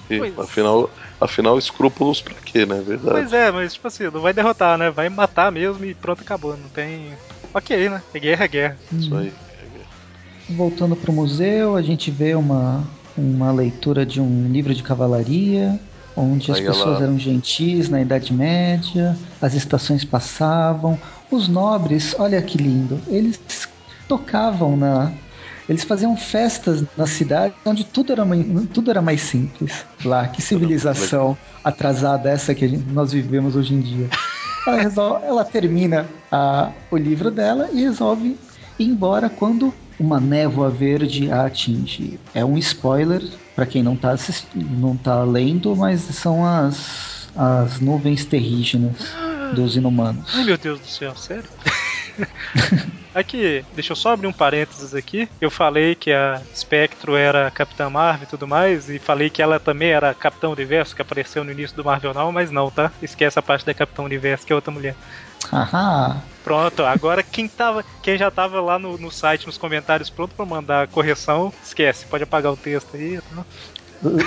[0.08, 0.90] Pois- afinal,
[1.20, 2.80] afinal, escrúpulos pra quê, né?
[2.80, 3.12] Verdade.
[3.12, 4.90] Pois é, mas tipo assim, não vai derrotar, né?
[4.90, 6.56] Vai matar mesmo e pronto, acabou.
[6.56, 7.16] Não tem.
[7.54, 8.02] Ok, né?
[8.14, 8.78] É guerra, é guerra.
[8.92, 9.32] Isso aí.
[10.48, 12.86] Voltando pro museu, a gente vê uma,
[13.16, 15.78] uma leitura de um livro de cavalaria,
[16.16, 20.98] onde as Aí pessoas ela- eram gentis na Idade Média, as estações passavam,
[21.30, 23.40] os nobres, olha que lindo, eles
[24.08, 25.12] tocavam na.
[25.68, 28.24] Eles faziam festas na cidade onde tudo era,
[28.72, 29.86] tudo era mais simples.
[30.04, 34.08] Lá, que civilização atrasada essa que nós vivemos hoje em dia.
[34.66, 38.38] Ela, resol- ela termina a- o livro dela e resolve
[38.78, 42.18] ir embora quando uma névoa verde a atinge.
[42.34, 43.22] É um spoiler
[43.54, 44.14] para quem não tá,
[44.54, 49.14] não tá lendo, mas são as, as nuvens terrígenas
[49.54, 50.34] dos inumanos.
[50.34, 51.48] Ai meu Deus do céu, sério?
[53.14, 55.28] Aqui, deixa eu só abrir um parênteses aqui.
[55.38, 59.60] Eu falei que a Spectro era Capitã Marvel e tudo mais, e falei que ela
[59.60, 62.90] também era Capitã Universo, que apareceu no início do Marvel Now, mas não, tá?
[63.02, 64.94] Esquece a parte da Capitã Universo, que é outra mulher.
[66.42, 70.44] Pronto, agora quem tava, quem já tava lá no, no site, nos comentários, pronto pra
[70.44, 73.20] mandar a correção, esquece, pode apagar o texto aí.
[73.20, 73.44] Tá?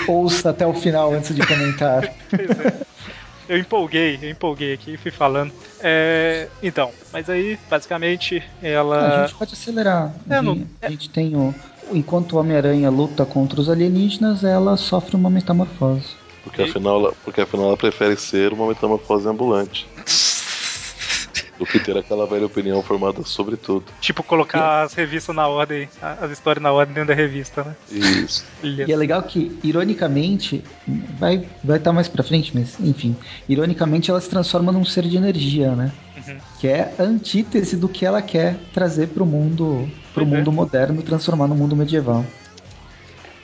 [0.07, 2.03] Ouça até o final antes de comentar.
[2.29, 2.85] Pois é.
[3.47, 5.53] Eu empolguei, eu empolguei aqui e fui falando.
[5.79, 9.27] É, então, mas aí, basicamente, a ela.
[9.27, 10.15] gente pode acelerar.
[10.27, 11.53] É, a, não- gente, a gente tem o.
[11.91, 16.15] Enquanto o Homem-Aranha luta contra os alienígenas, ela sofre uma metamorfose.
[16.43, 19.87] Porque afinal, ela, porque afinal ela prefere ser uma metamorfose ambulante.
[21.57, 23.85] do que ter aquela velha opinião formada sobre tudo.
[24.01, 27.75] Tipo, colocar as revistas na ordem, a- as histórias na ordem dentro da revista, né?
[27.91, 28.45] Isso.
[28.63, 30.63] E é legal que, ironicamente,
[31.19, 33.15] vai vai estar mais pra frente, mas enfim,
[33.47, 35.91] ironicamente ela se transforma num ser de energia, né?
[36.17, 36.37] Uhum.
[36.59, 40.25] Que é a antítese do que ela quer trazer pro mundo, pro é.
[40.25, 42.25] mundo moderno, transformar no mundo medieval.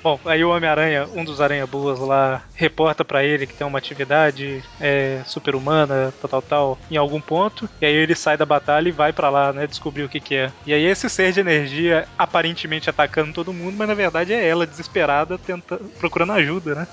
[0.03, 4.63] Bom, aí o Homem-Aranha, um dos aranha-boas lá, reporta pra ele que tem uma atividade
[4.79, 7.69] é, super-humana, tal, tal, tal, em algum ponto.
[7.79, 10.35] E aí ele sai da batalha e vai pra lá, né, descobrir o que que
[10.35, 10.51] é.
[10.65, 14.65] E aí esse ser de energia aparentemente atacando todo mundo, mas na verdade é ela,
[14.65, 16.87] desesperada, tenta, procurando ajuda, né?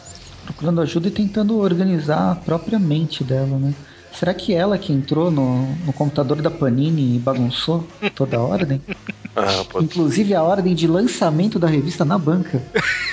[0.44, 3.74] Procurando ajuda e tentando organizar a própria mente dela, né?
[4.12, 8.82] Será que ela que entrou no, no computador da Panini e bagunçou toda a ordem?
[9.36, 12.60] Ah, pode Inclusive a ordem de lançamento da revista na banca.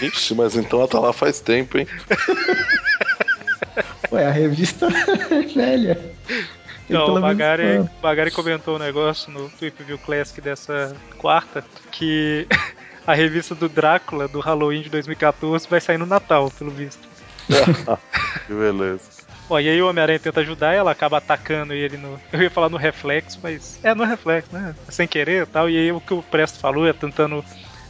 [0.01, 1.85] Ixi, mas então ela tá lá faz tempo, hein?
[4.11, 4.87] Ué, a revista
[5.29, 6.15] é velha.
[6.89, 7.89] Então, o menos.
[8.01, 12.47] Magari comentou um negócio no Tweep View Classic dessa quarta, que
[13.05, 17.07] a revista do Drácula, do Halloween de 2014, vai sair no Natal, pelo visto.
[18.47, 19.14] que beleza.
[19.47, 22.19] Bom, e aí o Homem-Aranha tenta ajudar ela acaba atacando ele no.
[22.33, 23.79] Eu ia falar no reflexo, mas.
[23.83, 24.75] É no reflexo, né?
[24.89, 25.69] Sem querer e tal.
[25.69, 27.43] E aí o que o Presto falou é tentando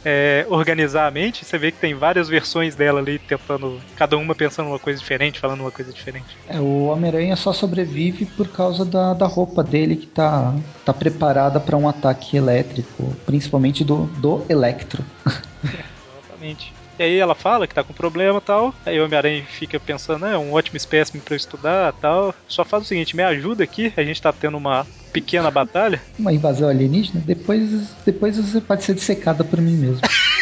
[0.04, 1.44] é, organizar a mente.
[1.44, 3.80] Você vê que tem várias versões dela ali tentando.
[3.96, 6.36] Cada uma pensando uma coisa diferente, falando uma coisa diferente.
[6.48, 11.58] É, o Homem-Aranha só sobrevive por causa da, da roupa dele que tá, tá preparada
[11.58, 15.02] para um ataque elétrico, principalmente do, do Electro.
[15.64, 16.75] Exatamente.
[16.98, 18.74] E aí ela fala que tá com problema e tal.
[18.84, 22.34] Aí o Homem-Aranha fica pensando, é um ótimo espécime pra eu estudar tal.
[22.48, 26.02] Só faz o seguinte, me ajuda aqui, a gente tá tendo uma pequena batalha.
[26.18, 30.00] Uma invasão alienígena, depois, depois você pode ser dissecada por mim mesmo.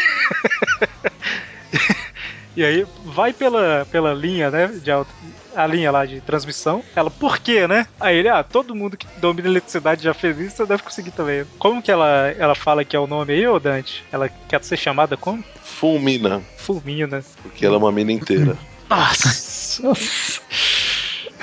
[2.56, 4.68] E aí vai pela, pela linha, né?
[4.68, 5.10] De alta,
[5.54, 6.82] a linha lá de transmissão.
[6.94, 7.86] Ela, por quê, né?
[8.00, 11.44] Aí ele, ah, todo mundo que domina eletricidade já fez isso, você deve conseguir também.
[11.58, 14.04] Como que ela, ela fala que é o nome aí, ô Dante?
[14.12, 15.42] Ela quer ser chamada como?
[15.62, 17.22] Fulmina, Fulmina.
[17.42, 18.56] porque ela é uma mina inteira.
[18.88, 19.82] Nossa!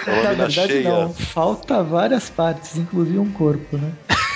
[0.06, 0.90] É uma Na mina verdade, cheia.
[0.90, 1.14] não.
[1.14, 3.92] Falta várias partes, inclusive um corpo, né?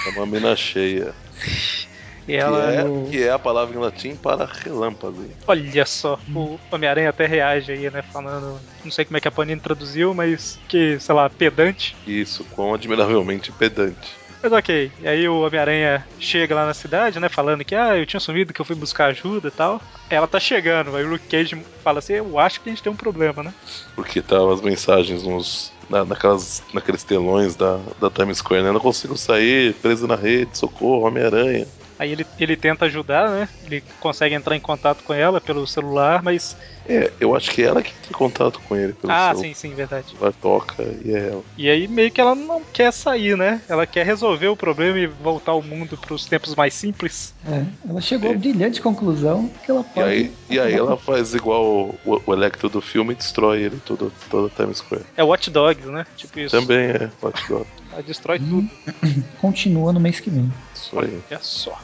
[0.08, 1.14] É uma mina cheia.
[2.28, 5.24] E Que ela, é, que é a palavra em latim para relâmpago.
[5.48, 8.02] olha só, o Homem-Aranha até reage aí, né?
[8.02, 11.96] Falando, não sei como é que a Panini traduziu, mas que, sei lá, pedante.
[12.06, 14.26] Isso, quão admiravelmente pedante.
[14.42, 18.06] Mas ok, e aí o Homem-Aranha chega lá na cidade, né, falando que, ah, eu
[18.06, 19.82] tinha sumido, que eu fui buscar ajuda e tal.
[20.08, 22.92] Ela tá chegando, aí o Luke Cage fala assim, eu acho que a gente tem
[22.92, 23.54] um problema, né?
[23.96, 28.72] Porque tava as mensagens nos, na, naquelas, naqueles telões da, da Times Square, né?
[28.72, 31.66] Não consigo sair, preso na rede, socorro, Homem-Aranha.
[31.97, 33.49] Aí ele, ele tenta ajudar, né?
[33.65, 36.58] Ele consegue entrar em contato com ela pelo celular, mas.
[36.88, 39.36] É, eu acho que é ela que entra em contato com ele pelo ah, celular.
[39.38, 40.15] sim, sim, verdade.
[40.19, 41.43] Ela toca e é ela.
[41.58, 43.62] E aí meio que ela não quer sair, né?
[43.67, 47.34] Ela quer resolver o problema e voltar o mundo pros tempos mais simples.
[47.47, 50.08] É, ela chegou à brilhante conclusão que ela E pode.
[50.10, 54.12] aí, e aí ela faz igual o, o Electro do filme e destrói ele todo,
[54.29, 55.05] toda a Times Square.
[55.17, 56.05] É Watch Dogs, né?
[56.15, 56.60] Tipo isso.
[56.60, 57.67] Também é Watch Dogs.
[57.91, 58.69] Ela destrói tudo.
[59.39, 60.51] Continua no mês que vem.
[60.86, 61.21] Isso aí.
[61.30, 61.80] Olha só.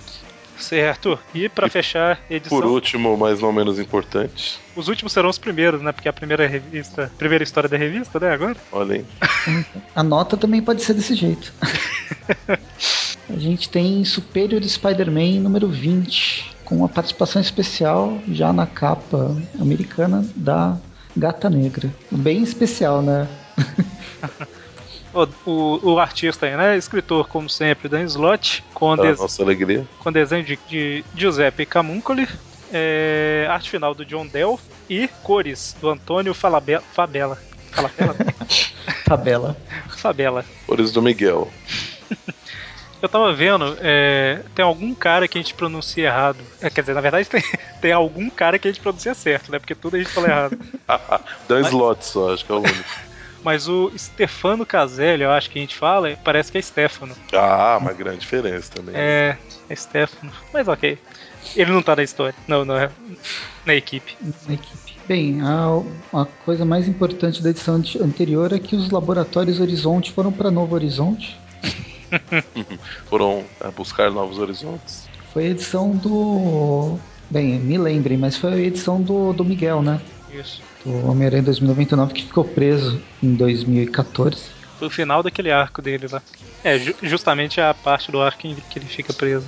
[0.62, 1.18] Certo.
[1.34, 2.60] E pra fechar edição.
[2.60, 5.92] Por último, mas não menos importante, Os últimos serão os primeiros, né?
[5.92, 7.12] Porque é a primeira revista.
[7.18, 8.32] Primeira história da revista, né?
[8.32, 8.56] Agora.
[8.72, 9.06] olha aí.
[9.96, 11.52] A nota também pode ser desse jeito.
[13.30, 20.26] A gente tem Superior Spider-Man número 20, com uma participação especial já na capa americana
[20.36, 20.78] da
[21.16, 21.90] Gata Negra.
[22.12, 23.28] Bem especial, né?
[25.13, 26.78] O, o, o artista aí, né?
[26.78, 29.86] Escritor, como sempre, Dan Slott, com, Para des- nossa alegria.
[30.00, 32.28] com desenho de, de Giuseppe Camuncoli,
[32.71, 37.38] é, arte final do John Delph e cores do Antônio Falabe- Fabela.
[37.71, 38.15] Falabella?
[39.06, 39.58] Tabela.
[39.97, 40.45] Fabela.
[40.65, 41.52] Cores do Miguel.
[43.02, 46.38] Eu tava vendo, é, tem algum cara que a gente pronuncia errado.
[46.62, 47.41] É, quer dizer, na verdade tem,
[47.82, 49.58] tem algum cara que a gente pronuncia certo, né?
[49.60, 50.58] Porque tudo a gente fala errado.
[51.50, 53.11] Dan slot só, acho que é o único.
[53.44, 57.16] Mas o Stefano Caselli, eu acho que a gente fala, parece que é Stefano.
[57.34, 58.94] Ah, uma grande diferença também.
[58.96, 59.38] É,
[59.70, 60.32] é Stefano.
[60.54, 60.98] Mas ok.
[61.56, 62.36] Ele não tá na história.
[62.48, 62.90] Não, não é.
[63.66, 64.16] Na equipe.
[64.48, 64.92] na equipe.
[65.08, 70.12] Bem, a, a coisa mais importante da edição ante- anterior é que os laboratórios Horizonte
[70.12, 71.40] foram para Novo Horizonte.
[73.06, 75.08] Foram é, buscar novos horizontes.
[75.32, 76.98] Foi a edição do.
[77.30, 80.02] Bem, me lembrem, mas foi a edição do, do Miguel, né?
[80.34, 80.63] Isso.
[80.84, 84.50] Do Homem-Aranha 2099, que ficou preso em 2014.
[84.78, 86.22] Foi o final daquele arco dele lá.
[86.63, 89.48] É, ju- justamente a parte do arco em que ele fica preso.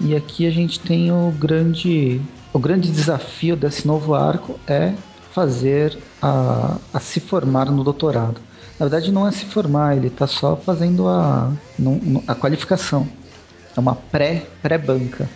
[0.00, 2.20] E aqui a gente tem o grande.
[2.52, 4.92] O grande desafio desse novo arco é
[5.32, 8.40] fazer a, a se formar no doutorado.
[8.78, 11.52] Na verdade, não é se formar, ele está só fazendo a,
[12.26, 13.06] a qualificação.
[13.76, 15.28] É uma pré- pré-banca.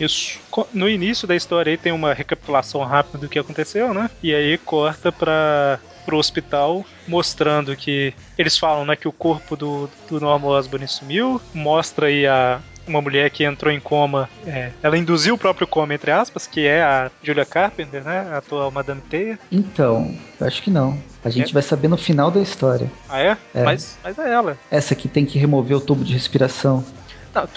[0.00, 0.38] Isso.
[0.72, 4.10] No início da história aí tem uma recapitulação rápida do que aconteceu, né?
[4.22, 9.88] E aí corta para pro hospital mostrando que eles falam, né, que o corpo do,
[10.08, 12.58] do Norman Osborn sumiu, mostra aí a
[12.88, 16.66] uma mulher que entrou em coma, é, ela induziu o próprio coma, entre aspas, que
[16.66, 19.38] é a Julia Carpenter, né, a atual Madame Teia.
[19.52, 20.98] Então, eu acho que não.
[21.22, 21.52] A gente É?
[21.52, 22.90] vai saber no final da história.
[23.08, 23.36] Ah, é?
[23.54, 23.62] É.
[23.62, 24.58] Mas, mas é ela.
[24.70, 26.84] Essa aqui tem que remover o tubo de respiração.
[27.34, 27.48] Não,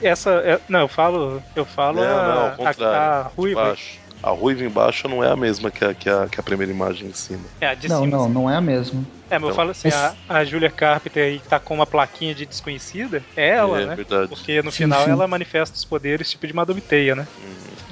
[0.00, 2.98] essa, é- não, eu falo, eu falo Não, não, a, ao contrário.
[3.00, 4.00] a, a ruiva, Embaixo.
[4.22, 7.08] A ruiva embaixo não é a mesma que a, que a, que a primeira imagem
[7.08, 7.44] em cima.
[7.60, 8.18] é a de não, cima.
[8.18, 9.04] não, não é a mesma.
[9.30, 12.34] É, mas eu falo assim, a, a Julia Carpenter aí que tá com uma plaquinha
[12.34, 13.96] de desconhecida, é ela, é né?
[13.96, 14.28] verdade.
[14.28, 15.10] Porque no Sim, final sim.
[15.10, 17.28] ela manifesta os poderes tipo de Madame Teia, né?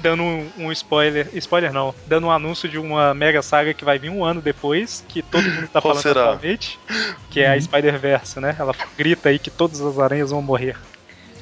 [0.01, 3.97] Dando um, um spoiler, spoiler não, dando um anúncio de uma mega saga que vai
[3.97, 6.21] vir um ano depois, que todo mundo tá Qual falando será?
[6.23, 6.77] atualmente,
[7.31, 8.55] que é a Spider-Verse, né?
[8.59, 10.77] Ela grita aí que todas as aranhas vão morrer.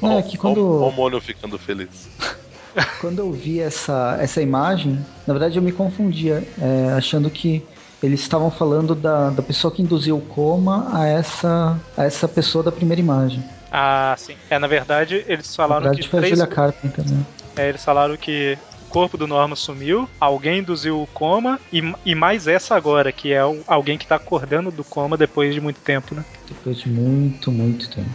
[0.01, 2.09] Não, é que quando- ó o Mônio ficando feliz.
[3.01, 7.63] Quando eu vi essa, essa imagem, na verdade eu me confundia, é, achando que
[8.03, 12.63] eles estavam falando da, da pessoa que induziu o coma a essa, a essa pessoa
[12.63, 13.43] da primeira imagem.
[13.71, 14.35] Ah, sim.
[14.49, 17.25] É, na verdade, eles Na falaram verdade que foi a três, Julia Carpenter, né?
[17.55, 22.15] É, eles falaram que o corpo do Norman sumiu, alguém induziu o coma e, e
[22.15, 25.79] mais essa agora, que é o- alguém que tá acordando do coma depois de muito
[25.81, 26.23] tempo, né?
[26.47, 28.09] Depois de muito, muito tempo.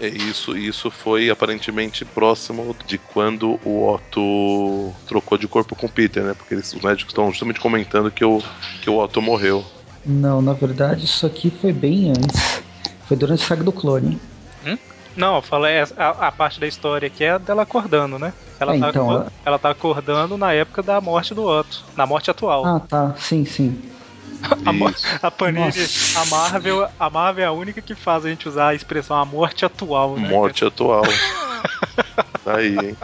[0.00, 5.90] É isso, isso foi aparentemente próximo de quando o Otto trocou de corpo com o
[5.90, 6.34] Peter, né?
[6.34, 8.42] Porque eles, os médicos estão justamente comentando que o,
[8.82, 9.64] que o Otto morreu.
[10.04, 12.62] Não, na verdade isso aqui foi bem antes.
[13.06, 14.18] Foi durante a saga do clone.
[15.16, 18.32] Não, eu falei é a, a parte da história que é dela acordando, né?
[18.58, 22.06] Ela, É, tá, então, ela- ela tá acordando na época da morte do Otto, na
[22.06, 22.64] morte atual.
[22.66, 23.14] Ah, tá.
[23.16, 23.82] Sim, sim.
[25.22, 26.20] a, a Panini, Nossa.
[26.20, 29.24] a Marvel, a Marvel é a única que faz a gente usar a expressão a
[29.24, 30.28] morte atual, né?
[30.30, 31.02] Morte atual.
[32.44, 32.96] Tá aí, hein?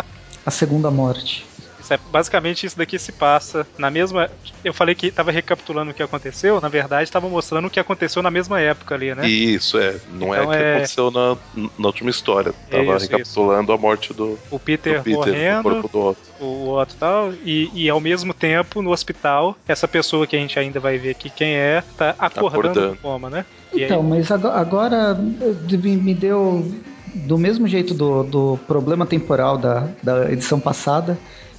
[0.45, 1.45] A segunda morte.
[1.87, 4.29] Isso é, basicamente isso daqui se passa na mesma.
[4.65, 8.21] Eu falei que tava recapitulando o que aconteceu, na verdade estava mostrando o que aconteceu
[8.23, 9.27] na mesma época ali, né?
[9.29, 9.95] Isso, é.
[10.09, 11.37] Não Então é o que é- aconteceu na,
[11.79, 12.53] na última história.
[12.69, 16.21] Tava Isso, recapitulando a morte do, O do Peter, Peter, do morrendo, corpo do Otto.
[16.41, 20.41] o Otto e tal, e, e ao mesmo tempo, no hospital, essa pessoa que a
[20.41, 22.95] gente ainda vai ver aqui quem é, tá acordando, Acordando.
[22.95, 23.45] do coma, né?
[23.73, 26.69] E Então, aí, mas ago- agora me me deu
[27.15, 31.17] do mesmo jeito do, do problema temporal da, da edição passada,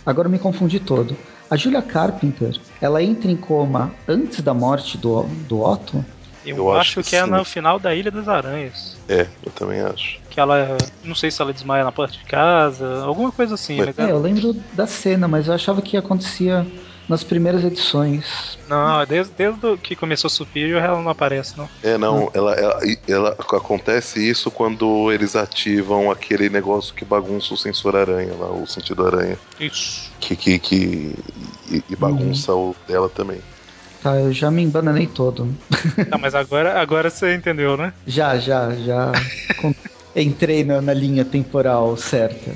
[0.07, 1.15] agora me confundi todo.
[1.49, 6.03] A Julia Carpenter, ela entra em coma antes da morte do, do Otto?
[6.45, 7.29] eu, eu acho, acho que, é sim.
[7.29, 8.97] no final da Ilha das Aranhas.
[9.09, 10.19] É, eu também acho.
[10.29, 10.77] Que ela.
[11.03, 14.01] Não sei se ela desmaia na porta de casa, alguma coisa assim, Mas- mas É,
[14.03, 16.65] ela- eu lembro da cena, mas eu achava que acontecia
[17.07, 18.57] nas primeiras edições.
[18.67, 21.69] Não, desde, desde o que começou Superior ela não aparece, não.
[21.83, 27.57] É, não, ela, ela, ela- acontece isso quando eles ativam aquele negócio que bagunça o
[27.57, 30.11] sensor aranha lá, o sentido aranha, Isso.
[30.19, 31.13] que, que, que
[31.71, 33.39] e, e bagunça o dela também.
[34.01, 35.53] Tá, eu já me embananei todo.
[36.09, 37.93] Tá, mas agora, agora você entendeu, né?
[38.05, 39.11] Já, já, já
[40.15, 42.51] entrei na, na linha temporal certa.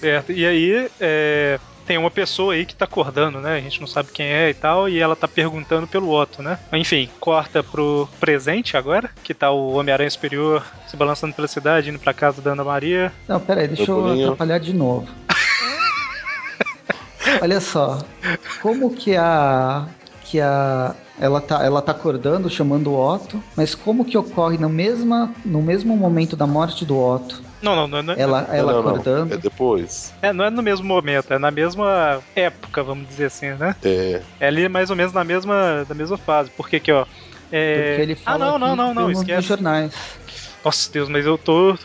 [0.00, 0.32] Certo.
[0.32, 3.56] E aí, é, tem uma pessoa aí que tá acordando, né?
[3.56, 6.58] A gente não sabe quem é e tal, e ela tá perguntando pelo Otto, né?
[6.72, 11.98] Enfim, corta pro presente agora, que tá o Homem-Aranha Superior se balançando pela cidade, indo
[11.98, 13.12] pra casa da Ana Maria.
[13.28, 14.26] Não, pera aí, deixa eu Bolinho.
[14.26, 15.08] atrapalhar de novo.
[17.40, 17.98] Olha só,
[18.62, 19.86] como que a
[20.24, 24.68] que a ela tá, ela tá acordando, chamando o Otto, mas como que ocorre no,
[24.68, 27.40] mesma, no mesmo momento da morte do Otto?
[27.64, 29.26] Não, não, não, não, Ela, ela não, não, acordando.
[29.30, 29.34] não.
[29.34, 30.12] É depois.
[30.20, 33.74] é, não é no mesmo momento, é na mesma época, vamos dizer assim, né?
[33.82, 34.20] É.
[34.38, 36.50] É ali mais ou menos na mesma, na mesma fase.
[36.50, 37.06] Porque aqui, ó.
[37.50, 37.88] É...
[37.96, 39.48] Porque ele ah, fala não, não, que não, não, viu nos esquece.
[39.48, 39.94] jornais.
[40.64, 41.76] Nossa Deus, mas eu tô.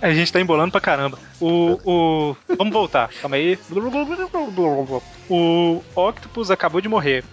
[0.00, 1.18] A gente tá embolando pra caramba.
[1.40, 1.78] O.
[1.84, 2.36] o...
[2.56, 3.58] Vamos voltar, calma aí.
[5.28, 7.24] O Octopus acabou de morrer.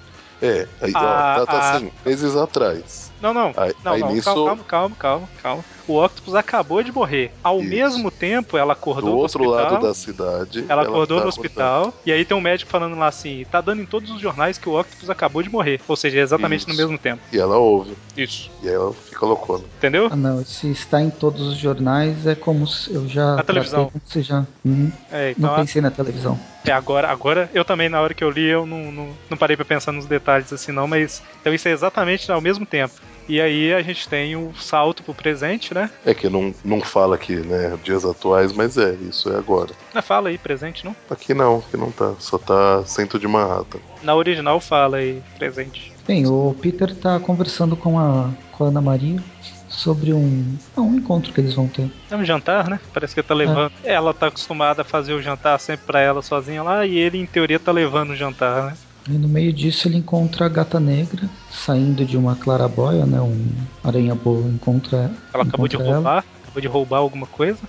[0.41, 0.67] É.
[0.81, 3.11] Aí, ó, A- tá, tá a- assim, meses atrás.
[3.21, 3.53] Não, não.
[3.57, 4.11] Aí- não, aí não.
[4.13, 5.63] nisso- Calma, calma, calma, calma.
[5.87, 7.31] O Octopus acabou de morrer.
[7.43, 7.69] Ao Isso.
[7.69, 9.71] mesmo tempo, ela acordou Do no outro hospital.
[9.73, 10.65] lado da cidade.
[10.67, 11.29] Ela acordou tá no acordando.
[11.29, 14.57] hospital e aí tem um médico falando lá assim: tá dando em todos os jornais
[14.57, 15.79] que o Octopus acabou de morrer.
[15.87, 16.81] Ou seja, é exatamente no Isso.
[16.81, 17.21] mesmo tempo.
[17.31, 17.95] E ela ouve.
[18.17, 18.51] Isso.
[18.61, 19.63] E aí ela fica loucona.
[19.77, 20.09] Entendeu?
[20.11, 23.35] Ah, não, se está em todos os jornais é como se eu já.
[23.35, 23.91] Na televisão.
[24.05, 24.45] se já.
[24.65, 24.91] Uhum.
[25.11, 26.37] É, então Não a- pensei na televisão.
[26.65, 29.55] É, agora, agora eu também, na hora que eu li, eu não, não, não parei
[29.55, 31.23] pra pensar nos detalhes assim, não, mas.
[31.39, 32.93] Então isso é exatamente ao mesmo tempo.
[33.27, 35.89] E aí a gente tem o salto pro presente, né?
[36.05, 39.71] É que não, não fala aqui, né, dias atuais, mas é, isso é agora.
[39.93, 40.95] Não fala aí, presente, não?
[41.09, 42.13] Aqui não, aqui não tá.
[42.19, 43.79] Só tá centro de Manhattan.
[44.01, 45.93] Na original fala aí, presente.
[46.07, 49.21] Bem, o Peter tá conversando com a, com a Ana Maria
[49.67, 51.91] sobre um, ah, um encontro que eles vão ter.
[52.09, 52.79] É um jantar, né?
[52.93, 53.71] Parece que ele tá levando.
[53.83, 57.25] Ela tá acostumada a fazer o jantar sempre pra ela sozinha lá, e ele, em
[57.25, 58.77] teoria, tá levando o jantar, né?
[59.09, 63.21] E no meio disso ele encontra a gata negra saindo de uma clarabóia, né?
[63.21, 63.47] Um
[63.83, 65.95] aranha boa encontra Ela acabou de encontra ela.
[65.95, 67.59] roubar, acabou de roubar alguma coisa.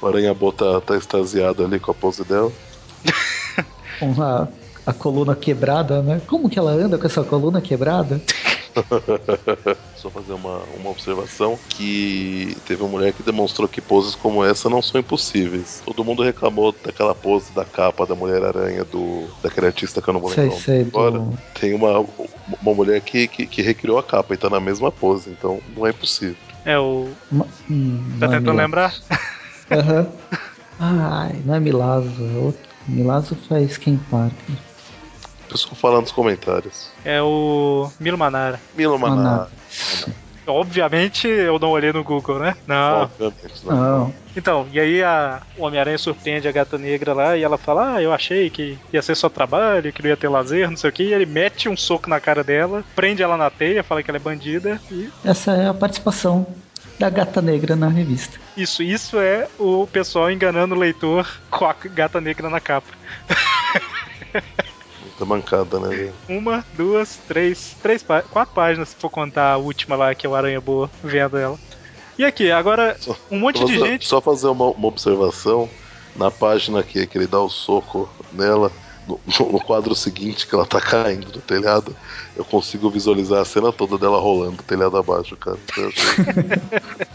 [0.00, 2.52] O Aranha-Boa tá, tá extasiado ali com a pose dela.
[3.98, 4.46] com a,
[4.86, 6.20] a coluna quebrada, né?
[6.26, 8.20] Como que ela anda com essa coluna quebrada?
[9.96, 14.68] Só fazer uma, uma observação que teve uma mulher que demonstrou que poses como essa
[14.70, 15.82] não são impossíveis.
[15.84, 20.20] Todo mundo reclamou daquela pose da capa da Mulher-Aranha do daquele artista que eu não
[20.20, 21.18] vou Sei, lembrar sei, nome agora.
[21.18, 21.38] do...
[21.60, 21.98] Tem uma,
[22.62, 25.86] uma mulher que, que, que recriou a capa e tá na mesma pose, então não
[25.86, 26.36] é impossível.
[26.64, 27.06] É o.
[27.30, 28.62] Ma- hum, Tá não é tentando Milazzo.
[28.62, 28.94] lembrar?
[29.70, 30.06] Aham.
[30.80, 32.62] Ai, não é Milazzo, é outro.
[32.86, 34.67] Milazzo faz Ken Parker.
[35.48, 36.90] Pessoal falando nos comentários.
[37.04, 37.90] É o.
[37.98, 38.60] Milo Manara.
[38.76, 39.16] Milo Maná.
[39.16, 39.48] Maná.
[40.46, 42.56] Obviamente eu não olhei no Google, né?
[42.66, 43.02] Não.
[43.02, 43.76] Obviamente, não.
[43.76, 47.96] Não, Então, e aí a, o Homem-Aranha surpreende a gata negra lá e ela fala:
[47.96, 50.88] Ah, eu achei que ia ser só trabalho, que não ia ter lazer, não sei
[50.88, 51.02] o que.
[51.02, 54.16] E ele mete um soco na cara dela, prende ela na teia, fala que ela
[54.16, 54.80] é bandida.
[54.90, 56.46] E essa é a participação
[56.98, 58.38] da gata negra na revista.
[58.56, 62.88] isso, isso é o pessoal enganando o leitor com a gata negra na capa.
[65.18, 66.12] Muita mancada, né?
[66.28, 70.30] Uma, duas, três, três pá- quatro páginas, se for contar a última lá, que é
[70.30, 71.58] o Aranha Boa vendo ela.
[72.16, 74.06] E aqui, agora, Só- um monte de fazer- gente.
[74.06, 75.68] Só fazer uma, uma observação.
[76.14, 78.72] Na página que, que ele dá o soco nela,
[79.06, 79.20] no,
[79.52, 81.94] no quadro seguinte, que ela tá caindo do telhado,
[82.36, 85.58] eu consigo visualizar a cena toda dela rolando do telhado abaixo, cara.
[85.76, 86.24] Eu achei-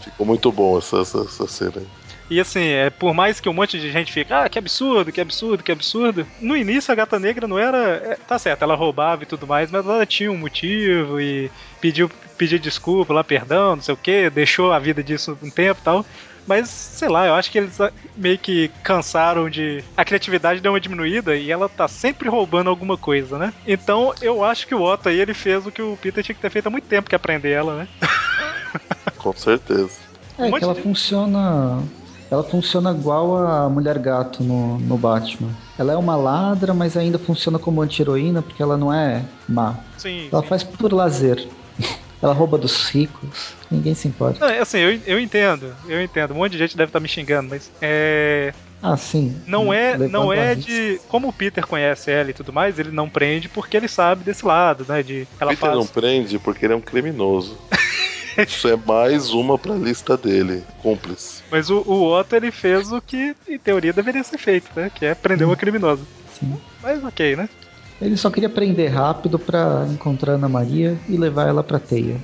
[0.00, 1.86] Ficou muito bom essa, essa, essa cena aí.
[2.30, 5.20] E assim, é, por mais que um monte de gente fique, ah, que absurdo, que
[5.20, 6.26] absurdo, que absurdo.
[6.40, 7.76] No início a gata negra não era.
[8.02, 11.50] é, tá certo, ela roubava e tudo mais, mas ela tinha um motivo e
[11.80, 15.80] pediu, pediu desculpa lá, perdão, não sei o que, deixou a vida disso um tempo
[15.80, 16.06] e tal.
[16.46, 19.82] Mas, sei lá, eu acho que eles ah, meio que cansaram de.
[19.96, 23.52] A criatividade deu uma diminuída e ela tá sempre roubando alguma coisa, né?
[23.66, 26.40] Então eu acho que o Otto aí ele fez o que o Peter tinha que
[26.42, 27.88] ter feito há muito tempo, que é prender ela, né?
[29.16, 29.92] Com certeza.
[30.36, 31.82] É monte que ela de- funciona.
[32.34, 35.50] Ela funciona igual a Mulher Gato no, no Batman.
[35.78, 39.76] Ela é uma ladra, mas ainda funciona como anti-heroína porque ela não é má.
[39.96, 40.28] Sim.
[40.32, 40.48] Ela sim.
[40.48, 41.46] faz por lazer.
[42.20, 43.52] Ela rouba dos ricos.
[43.70, 44.40] Ninguém se importa.
[44.40, 46.32] Não, é assim, eu, eu entendo, eu entendo.
[46.32, 48.52] Um monte de gente deve estar me xingando, mas é.
[48.82, 49.36] Ah, sim.
[49.46, 51.00] Não é, não é de.
[51.08, 54.44] Como o Peter conhece ela e tudo mais, ele não prende porque ele sabe desse
[54.44, 55.02] lado, né?
[55.02, 55.78] De ela Peter faz.
[55.78, 57.56] não prende porque ele é um criminoso.
[58.38, 60.62] Isso é mais uma pra lista dele.
[60.82, 61.42] Cúmplice.
[61.50, 64.90] Mas o, o Otto ele fez o que, em teoria, deveria ser feito, né?
[64.94, 66.02] Que é prender uma criminosa.
[66.38, 66.56] Sim.
[66.82, 67.48] Mas ok, né?
[68.00, 72.20] Ele só queria prender rápido pra encontrar a Ana Maria e levar ela pra teia.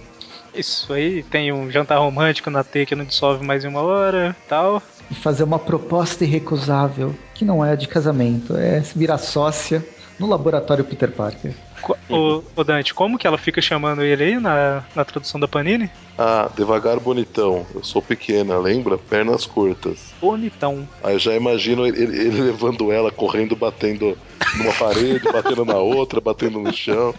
[0.54, 4.34] Isso aí tem um jantar romântico na T que não dissolve mais em uma hora
[4.48, 4.82] tal.
[5.10, 9.84] E fazer uma proposta irrecusável, que não é de casamento, é virar sócia
[10.18, 11.52] no laboratório Peter Parker.
[12.08, 15.90] Ô, ô, Dante, como que ela fica chamando ele aí na, na tradução da Panini?
[16.18, 17.66] Ah, devagar bonitão.
[17.74, 18.98] Eu sou pequena, lembra?
[18.98, 20.14] Pernas curtas.
[20.20, 20.86] Bonitão.
[21.02, 24.18] Aí eu já imagino ele, ele- levando ela, correndo, batendo
[24.58, 27.14] numa parede, batendo na outra, batendo no chão.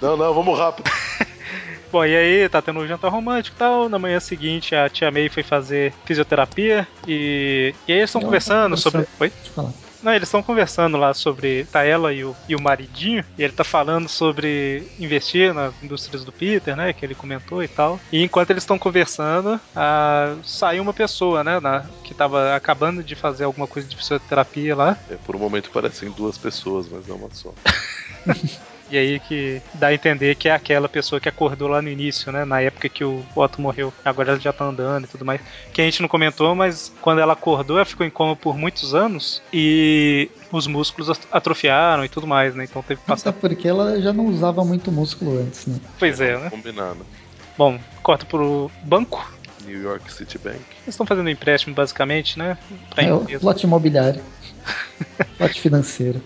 [0.00, 0.90] Não, não, vamos rápido.
[1.90, 3.88] Bom, e aí tá tendo um jantar romântico e tal.
[3.88, 8.76] Na manhã seguinte a tia May foi fazer fisioterapia e, e aí eles estão conversando
[8.76, 9.06] sobre.
[9.20, 9.28] Oi?
[9.30, 9.74] Deixa eu falar.
[10.02, 11.64] Não, eles estão conversando lá sobre.
[11.66, 16.24] Tá ela e o, e o maridinho, e ele tá falando sobre investir nas indústrias
[16.24, 16.92] do Peter, né?
[16.92, 18.00] Que ele comentou e tal.
[18.10, 21.60] E enquanto eles estão conversando, ah, saiu uma pessoa, né?
[21.60, 24.98] na- que tava acabando de fazer alguma coisa de fisioterapia lá.
[25.08, 27.54] É, por um momento parecem duas pessoas, mas é uma só.
[28.92, 32.30] E aí que dá a entender que é aquela pessoa que acordou lá no início,
[32.30, 32.44] né?
[32.44, 33.90] Na época que o Otto morreu.
[34.04, 35.40] Agora ela já tá andando e tudo mais.
[35.72, 38.94] Que a gente não comentou, mas quando ela acordou, ela ficou em coma por muitos
[38.94, 42.64] anos e os músculos at- atrofiaram e tudo mais, né?
[42.64, 43.32] Então teve que Até passar.
[43.32, 45.80] porque ela já não usava muito músculo antes, né?
[45.98, 46.50] Pois é, né?
[46.50, 47.06] Combinado.
[47.56, 49.26] Bom, corta pro banco.
[49.64, 50.56] New York City Bank.
[50.56, 52.58] Eles estão fazendo empréstimo, basicamente, né?
[52.94, 53.46] Pra É o empresa.
[53.46, 54.20] lote imobiliário.
[55.40, 56.22] lote financeiro.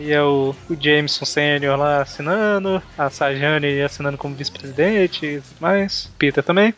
[0.00, 6.10] E é o, o Jameson Sênior lá assinando, a Sajane assinando como vice-presidente mais.
[6.18, 6.72] Peter também.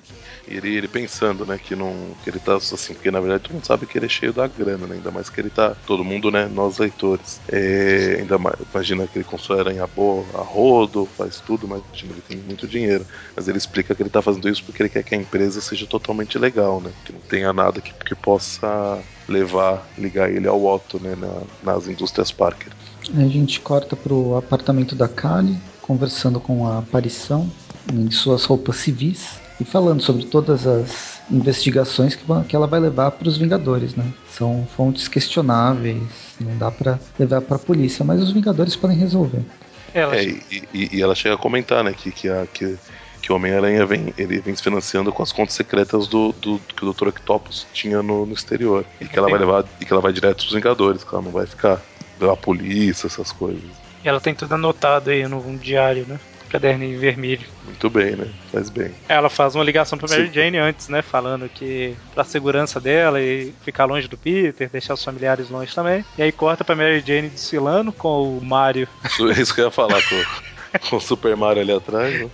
[0.46, 2.14] Ele, ele pensando, né, que não.
[2.22, 4.46] Que ele tá assim, porque na verdade todo mundo sabe que ele é cheio da
[4.46, 4.96] grana, né?
[4.96, 5.74] Ainda mais que ele tá.
[5.86, 6.46] Todo mundo, né?
[6.48, 7.40] Nós leitores.
[7.48, 8.56] É, ainda mais.
[8.72, 13.06] Imagina que ele constrói aranha boa, a rodo, faz tudo, mas ele tem muito dinheiro.
[13.36, 15.86] Mas ele explica que ele tá fazendo isso porque ele quer que a empresa seja
[15.86, 16.92] totalmente legal, né?
[17.04, 21.14] Que não tenha nada que, que possa levar, ligar ele ao Otto, né?
[21.14, 22.72] na- nas indústrias Parker.
[23.08, 27.50] A gente corta pro apartamento da Kali, conversando com a aparição
[27.92, 33.12] em suas roupas civis e falando sobre todas as investigações que, que ela vai levar
[33.12, 34.12] para os Vingadores, né?
[34.30, 39.44] São fontes questionáveis, não dá para levar para a polícia, mas os Vingadores podem resolver.
[39.92, 42.78] Ela É, e, e- e ela chega a comentar, né, que, que, a, que,
[43.20, 46.84] que o Homem-Aranha vem, ele vem se financiando com as contas secretas do, do que
[46.84, 47.08] o Dr.
[47.08, 48.86] Octopus tinha no, no exterior.
[49.00, 51.32] E que ela vai levar, e que ela vai direto pros Vingadores, que ela não
[51.32, 51.82] vai ficar
[52.20, 53.62] pela polícia, essas coisas.
[54.04, 56.20] E ela tem tudo anotado aí no diário, né?
[56.50, 57.46] Caderninho vermelho.
[57.64, 58.26] Muito bem, né?
[58.50, 58.90] Faz bem.
[59.08, 60.32] Ela faz uma ligação pra Mary Sim.
[60.32, 61.00] Jane antes, né?
[61.00, 66.04] Falando que pra segurança dela e ficar longe do Peter, deixar os familiares longe também.
[66.18, 68.88] E aí corta pra Mary Jane desfilando com o Mario.
[69.04, 72.28] Isso, é isso que eu ia falar com, com o Super Mario ali atrás, né?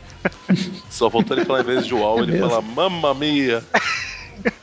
[0.88, 2.48] Só faltou ele falar, em vez de uau, É ele mesmo.
[2.48, 3.62] fala Mamma Mia!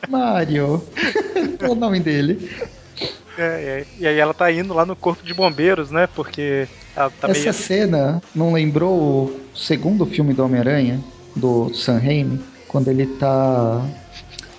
[0.08, 0.84] Mario!
[1.60, 2.50] Qual o nome dele?
[3.36, 3.86] É, é.
[3.98, 6.06] E aí ela tá indo lá no corpo de bombeiros, né?
[6.06, 7.52] Porque ela tá Essa meio.
[7.52, 11.02] cena não lembrou o segundo filme do Homem-Aranha,
[11.34, 13.84] do Sam Raimi, quando ele tá.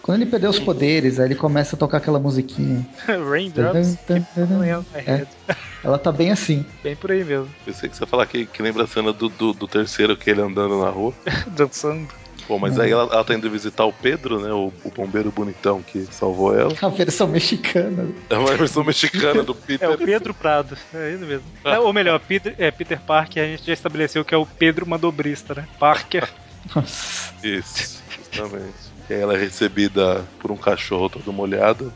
[0.02, 2.86] Quando ele perdeu os poderes, aí ele começa a tocar aquela musiquinha.
[3.08, 3.98] Raindrops.
[4.08, 4.20] É,
[4.94, 5.26] É.
[5.84, 6.66] Ela tá bem assim.
[6.84, 7.48] Bem por aí mesmo.
[7.64, 10.30] Pensei que você ia falar que, que lembra a cena do, do, do terceiro que
[10.32, 11.14] ele andando na rua.
[11.56, 12.08] Dançando.
[12.48, 14.52] Bom, mas aí ela, ela tá indo visitar o Pedro, né?
[14.54, 16.72] O, o bombeiro bonitão que salvou ela.
[16.82, 18.08] A versão mexicana.
[18.30, 19.90] É uma versão mexicana do É Peter.
[19.90, 21.46] o Pedro Prado, é ele mesmo.
[21.64, 24.88] É, ou melhor, Peter, é, Peter Parker, a gente já estabeleceu que é o Pedro
[24.88, 25.68] Mandobrista, né?
[25.80, 26.28] Parker.
[26.76, 27.34] Nossa.
[27.44, 28.76] Isso, justamente.
[29.10, 31.92] E aí ela é recebida por um cachorro todo molhado.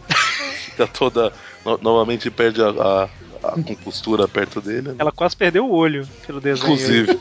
[0.66, 1.32] Fica toda.
[1.66, 3.04] no- novamente perde a, a,
[3.44, 4.90] a compostura perto dele.
[4.90, 4.96] né?
[5.00, 6.66] Ela quase perdeu o olho pelo desenho.
[6.66, 7.20] Inclusive.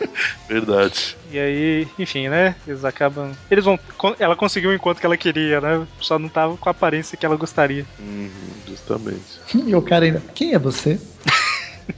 [0.48, 1.16] Verdade.
[1.30, 2.54] E aí, enfim, né?
[2.66, 3.32] Eles acabam.
[3.50, 3.78] Eles vão.
[4.18, 5.86] Ela conseguiu o encontro que ela queria, né?
[6.00, 7.84] Só não tava com a aparência que ela gostaria.
[7.98, 8.30] Uhum,
[8.66, 9.40] justamente.
[9.54, 10.22] E o cara ainda.
[10.34, 10.98] Quem é você?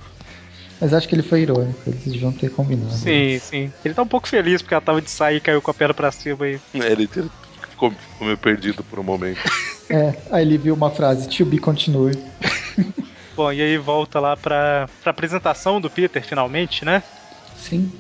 [0.81, 2.91] Mas acho que ele foi irônico, eles deviam ter combinado.
[2.93, 3.71] Sim, sim.
[3.85, 5.93] Ele tá um pouco feliz porque ela tava de sair e caiu com a perna
[5.93, 6.59] pra cima aí.
[6.73, 7.31] É, ele ele
[7.69, 9.41] ficou, ficou meio perdido por um momento.
[9.93, 12.13] É, aí ele viu uma frase, to be continue.
[13.35, 17.03] Bom, e aí volta lá pra, pra apresentação do Peter, finalmente, né?
[17.61, 17.91] Sim.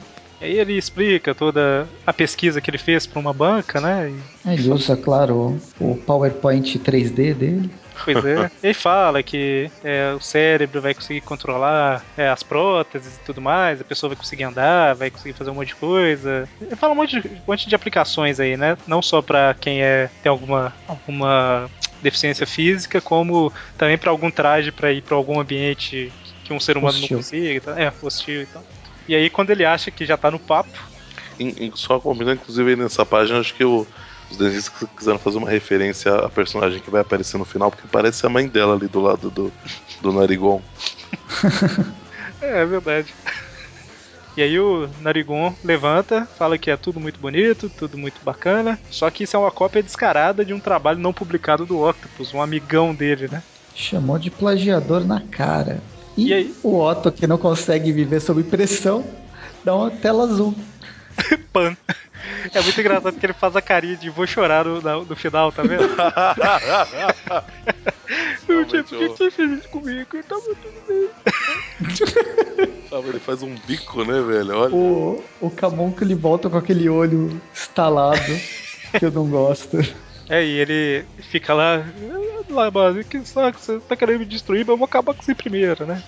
[0.40, 4.10] E aí ele explica toda a pesquisa que ele fez pra uma banca, né?
[4.10, 7.70] E, Aí ele usa, claro, o, PowerPoint 3D dele.
[8.02, 8.50] pois é.
[8.62, 13.42] e aí fala que é, o cérebro vai conseguir controlar é, as próteses e tudo
[13.42, 16.48] mais, a pessoa vai conseguir andar, vai conseguir fazer um monte de coisa.
[16.58, 18.78] Ele fala um monte de, um monte de aplicações aí, né?
[18.86, 21.68] Não só pra quem é, tem alguma, alguma
[22.00, 26.10] deficiência física, como também pra algum traje pra ir pra algum ambiente
[26.44, 27.16] que um ser humano Hostil.
[27.16, 27.52] não consiga.
[27.52, 27.78] e tal.
[27.78, 28.64] É, hostil e tal.
[29.10, 30.78] E aí, quando ele acha que já tá no papo,
[31.36, 33.84] Em- em- só combinando, inclusive, aí nessa página, acho que o-
[34.30, 38.24] os desenhistas quiseram fazer uma referência à personagem que vai aparecer no final, porque parece
[38.24, 39.52] a mãe dela ali do lado do,
[40.00, 40.62] do Narigon.
[42.40, 43.12] É, é verdade.
[44.36, 49.10] E aí o Narigon levanta, fala que é tudo muito bonito, tudo muito bacana, só
[49.10, 52.94] que isso é uma cópia descarada de um trabalho não publicado do Octopus, um amigão
[52.94, 53.42] dele, né?
[53.74, 55.82] Chamou de plagiador na cara.
[56.16, 56.54] E, E aí?
[56.62, 59.04] o Otto, que não consegue viver sob pressão,
[59.64, 60.54] dá uma tela azul.
[61.52, 61.76] Pan.
[62.54, 65.62] É muito engraçado que ele faz a carinha de vou chorar no, no final, tá
[65.62, 65.88] vendo?
[68.48, 71.08] Eu tinha Realmente, que ser feliz comigo, tava tudo bem.
[72.92, 74.56] Ah, Ele faz um bico, né, velho?
[74.58, 74.74] Olha.
[74.74, 78.20] O, o Camonco ele volta com aquele olho estalado
[78.98, 79.78] que eu não gosto.
[80.30, 81.84] É, e ele fica lá,
[82.48, 85.34] lá, base, que saco, você tá querendo me destruir, mas eu vou acabar com você
[85.34, 86.00] primeiro, né?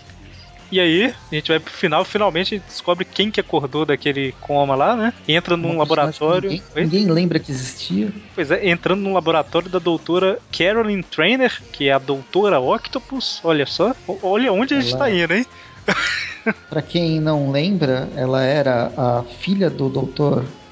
[0.71, 4.33] E aí, a gente vai pro final, finalmente a gente descobre quem que acordou daquele
[4.41, 5.13] coma lá, né?
[5.29, 6.49] Entra num que laboratório.
[6.49, 8.11] Ninguém, ninguém lembra que existia.
[8.35, 13.41] Pois é, entrando num laboratório da doutora Carolyn Trainer, que é a doutora Octopus.
[13.45, 15.47] Olha só, olha onde a gente Ela- tá indo, hein?
[16.71, 19.91] Pra quem não lembra, ela era a filha do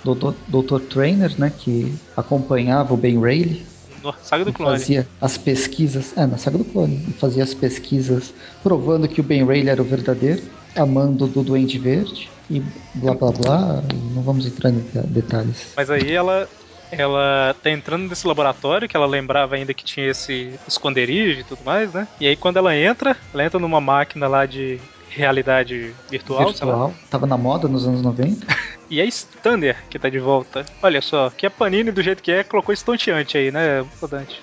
[0.04, 0.32] Dr.
[0.48, 0.80] Dr.
[0.88, 1.52] Trainer, né?
[1.56, 3.62] Que acompanhava o Ben Rayleigh.
[4.02, 4.78] No Saga do Clone.
[4.78, 6.16] fazia as pesquisas.
[6.16, 6.96] É, na saga do clone.
[7.18, 8.32] Fazia as pesquisas
[8.62, 10.42] provando que o Ben Rayleigh era o verdadeiro,
[10.74, 12.30] amando do Duende Verde.
[12.48, 12.62] E
[12.94, 13.82] blá blá blá.
[14.14, 15.72] Não vamos entrar em deta- detalhes.
[15.76, 16.48] Mas aí ela.
[16.92, 21.60] Ela tá entrando nesse laboratório que ela lembrava ainda que tinha esse esconderijo e tudo
[21.64, 22.08] mais, né?
[22.18, 26.46] E aí quando ela entra, ela entra numa máquina lá de realidade virtual.
[26.48, 26.94] Virtual.
[27.08, 28.44] Tava na moda nos anos 90.
[28.90, 30.64] E é Stunner que tá de volta.
[30.82, 34.42] Olha só, que a Panini, do jeito que é, colocou estonteante aí, né, Dante?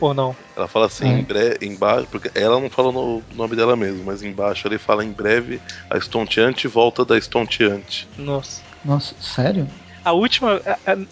[0.00, 0.36] Ou não?
[0.56, 1.18] Ela fala assim, É.
[1.18, 5.04] em breve, embaixo, porque ela não fala no nome dela mesmo, mas embaixo ele fala
[5.04, 8.08] em breve a estonteante volta da estonteante.
[8.16, 8.62] Nossa.
[8.84, 9.68] Nossa, sério?
[10.04, 10.62] A última,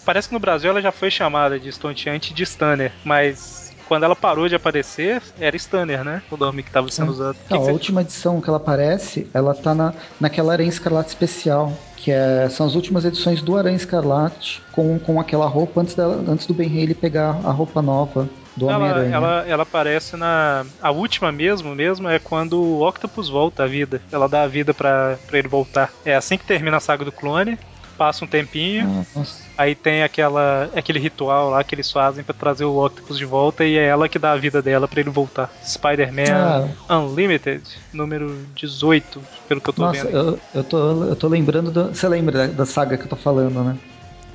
[0.05, 3.56] parece que no Brasil ela já foi chamada de estonteante de Stunner, mas
[3.87, 6.21] quando ela parou de aparecer, era Stunner, né?
[6.29, 7.11] O nome que tava sendo É.
[7.11, 7.37] usado.
[7.47, 11.09] Que Não, que a última edição que ela aparece, ela tá na, naquela Aranha Escarlate
[11.09, 15.95] especial, que é, são as últimas edições do Aranha Escarlate com, com aquela roupa antes,
[15.95, 20.65] dela, antes do Ben Reilly pegar a roupa nova do ela, ela, ela aparece na.
[20.81, 24.01] A última mesmo, mesmo, é quando o Octopus volta à vida.
[24.11, 25.93] Ela dá a vida pra ele voltar.
[26.03, 27.57] É assim que termina a saga do clone.
[27.97, 29.49] Passa um tempinho, Ah, nossa.
[29.57, 33.65] aí tem aquela, aquele ritual lá que eles fazem pra trazer o Octopus de volta
[33.65, 35.51] e é ela que dá a vida dela pra ele voltar.
[35.63, 40.15] Spider-Man Unlimited, número 18, pelo que eu tô Nossa, vendo.
[40.15, 41.71] eu, eu, tô, eu tô lembrando.
[41.71, 43.75] Do, você lembra da, da saga que eu tô falando, né?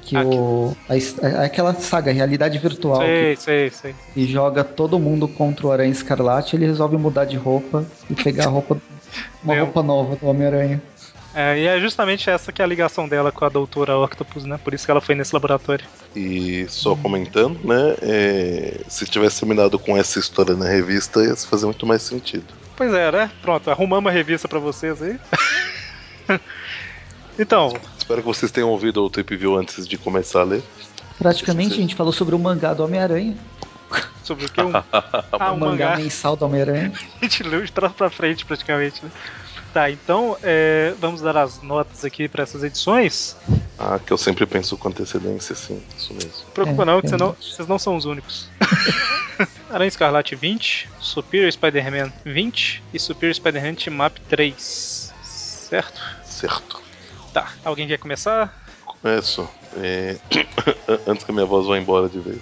[0.02, 0.76] Que Ah, o.
[0.88, 3.92] A, his- a- aquela saga, realidade virtual, Sei, sei, sei.
[3.92, 8.14] que, que joga todo mundo contra o Aranha Escarlate, ele resolve mudar de roupa e
[8.16, 8.78] pegar a roupa.
[9.44, 9.64] Uma Meu.
[9.66, 10.82] roupa nova do Homem-Aranha.
[11.34, 14.58] É, e é justamente essa que é a ligação dela com a doutora Octopus, né?
[14.62, 15.84] Por isso que ela foi nesse laboratório.
[16.14, 17.96] E só comentando, né?
[18.02, 22.44] é, se tivesse terminado com essa história na revista, ia fazer muito mais sentido.
[22.76, 23.30] Pois é, né?
[23.40, 25.18] Pronto, arrumamos a revista pra vocês aí.
[27.38, 27.72] então,
[28.02, 30.62] Espero que vocês tenham ouvido o Trip View antes de começar a ler.
[31.18, 33.36] Praticamente a gente falou sobre o mangá do Homem-Aranha.
[34.24, 34.60] sobre o que?
[34.60, 35.96] Um, ah, o um mangá, mangá.
[35.96, 36.92] mensal do Homem-Aranha.
[37.20, 39.10] A gente leu de trás pra frente, praticamente, né?
[39.72, 43.36] Tá, então é, vamos dar as notas aqui pra essas edições.
[43.78, 46.30] Ah, que eu sempre penso com antecedência, sim, isso mesmo.
[46.46, 47.54] Não preocupa É, não, que é isso.
[47.54, 48.48] vocês não são os únicos.
[49.70, 55.12] Aranha Escarlate 20, Superior Spider-Man 20 e Superior Spider-Man Team Up 3.
[55.22, 56.00] Certo?
[56.22, 56.82] Certo.
[57.32, 58.54] Tá, alguém quer começar?
[58.84, 59.48] Começo.
[59.78, 60.18] É,
[61.08, 62.40] Antes que a minha voz vá embora de vez.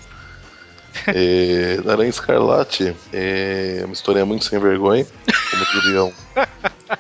[1.09, 1.79] É...
[1.87, 5.07] Aranha Escarlate é uma história muito sem vergonha,
[5.51, 6.13] como diria um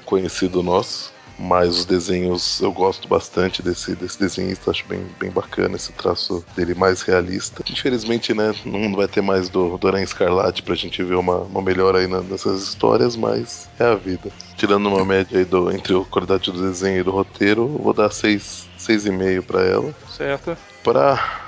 [0.04, 1.12] conhecido nosso.
[1.42, 6.44] Mas os desenhos eu gosto bastante desse, desse desenhista, acho bem, bem bacana esse traço
[6.54, 7.64] dele mais realista.
[7.70, 11.62] Infelizmente, né, não vai ter mais do, do Aranha Escarlate pra gente ver uma, uma
[11.62, 14.30] melhora aí na- nessas histórias, mas é a vida.
[14.54, 17.94] Tirando uma média aí do, entre a qualidade do desenho e do roteiro, eu vou
[17.94, 18.68] dar 6,5 seis,
[19.06, 19.94] 6,5 pra ela.
[20.14, 20.54] Certo.
[20.84, 21.39] Pra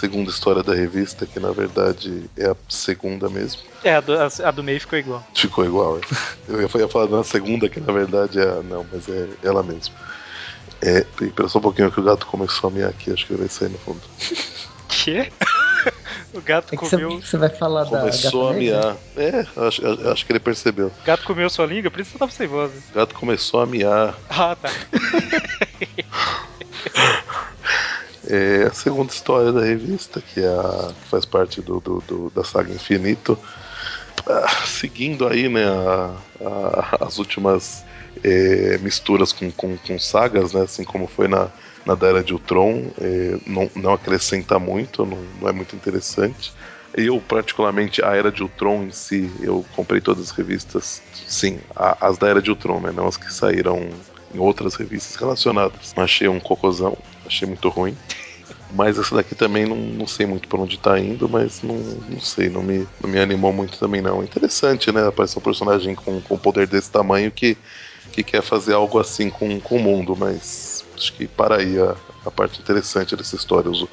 [0.00, 3.60] segunda história da revista, que na verdade é a segunda mesmo.
[3.84, 5.26] É, a do, a, a do meio ficou igual.
[5.34, 5.98] Ficou igual.
[5.98, 6.00] é.
[6.48, 8.62] Eu ia falar na segunda, que na verdade é.
[8.62, 9.94] Não, mas é ela mesmo.
[10.82, 13.40] É, espera só um pouquinho que o gato começou a miar aqui, acho que ele
[13.40, 14.00] vai sair no fundo.
[14.88, 15.30] Quê?
[16.32, 17.20] o gato É comeu.
[17.20, 18.96] você vai falar da Começou a miar.
[19.16, 20.86] É, acho, eu acho que ele percebeu.
[20.86, 22.72] O gato comeu sua língua, por isso você tava sem voz.
[22.72, 22.80] né?
[22.92, 24.14] O gato começou a miar.
[24.30, 24.70] Ah, tá.
[28.32, 32.30] É a segunda história da revista, que, é a, que faz parte do, do- do-
[32.30, 33.36] da saga Infinito.
[34.28, 37.84] Ah, seguindo aí, né, a- a- as últimas
[38.24, 41.50] é, misturas com, com, com sagas, né, assim como foi na,
[41.86, 46.52] na da Era de Ultron, é, não, não acrescenta muito, não, não é muito interessante.
[46.92, 52.08] Eu, particularmente, a Era de Ultron em si, eu comprei todas as revistas, sim, a-
[52.08, 55.92] as da Era de Ultron, né, não as que saíram em outras revistas relacionadas.
[55.96, 56.96] Achei um cocôzão,
[57.30, 57.96] achei muito ruim.
[58.72, 62.20] Mas essa daqui também não, não sei muito por onde tá indo, mas não, não
[62.20, 64.22] sei, não me, não me animou muito também não.
[64.22, 65.06] Interessante, né?
[65.06, 67.56] Aparecer um personagem com, com poder desse tamanho que,
[68.12, 71.96] que quer fazer algo assim com, com o mundo, mas acho que para aí a,
[72.24, 73.70] a parte interessante dessa história.
[73.70, 73.84] Os,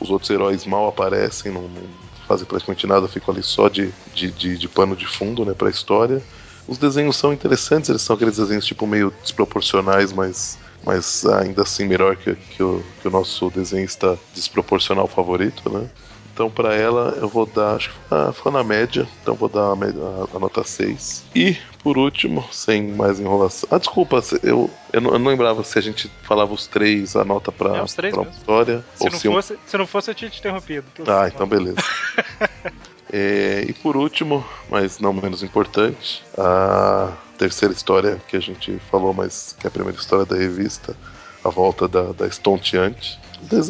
[0.00, 1.82] os outros heróis mal aparecem, não, não
[2.26, 5.68] fazem praticamente nada, ficam ali só de, de, de, de pano de fundo né, para
[5.68, 6.22] a história.
[6.66, 11.86] Os desenhos são interessantes, eles são aqueles desenhos tipo meio desproporcionais, mas, mas ainda assim
[11.86, 15.88] melhor que, que, o, que o nosso desenhista desproporcional favorito, né?
[16.34, 19.60] Então, para ela, eu vou dar, acho que ah, ficou na média, então vou dar
[19.64, 21.24] a, a, a, nota 6.
[21.34, 23.68] E, por último, sem mais enrolação.
[23.70, 27.22] Ah, desculpa, eu, eu, não, eu não lembrava se a gente falava os três, a
[27.24, 28.38] nota pra, É, os três pra mesmo.
[28.38, 28.82] história.
[28.94, 30.86] Se ou não, se um- fosse, se não fosse, eu tinha te interrompido.
[31.06, 31.76] Ah, então beleza.
[33.14, 37.12] É, e por último, mas não menos importante, a
[37.42, 40.94] terceira história que a gente falou, mas que é a primeira história da revista,
[41.42, 43.18] a volta da, da estonteante.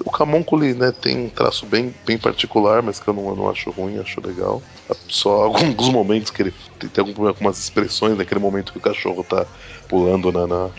[0.04, 3.48] O Camonculi né, tem um traço bem, bem particular, mas que eu não, eu não
[3.48, 4.62] acho ruim, acho legal.
[5.08, 8.78] Só alguns momentos que ele tem, tem algum problema com umas expressões, naquele momento que
[8.78, 9.46] o cachorro tá
[9.88, 10.70] pulando na, na,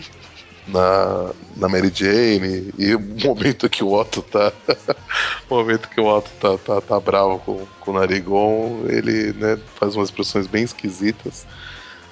[0.68, 4.52] na, na Mary Jane, e o momento que o Otto tá.
[5.50, 9.58] o momento que o Otto tá, tá, tá bravo com, com o Narigon, ele né,
[9.74, 11.44] faz umas expressões bem esquisitas.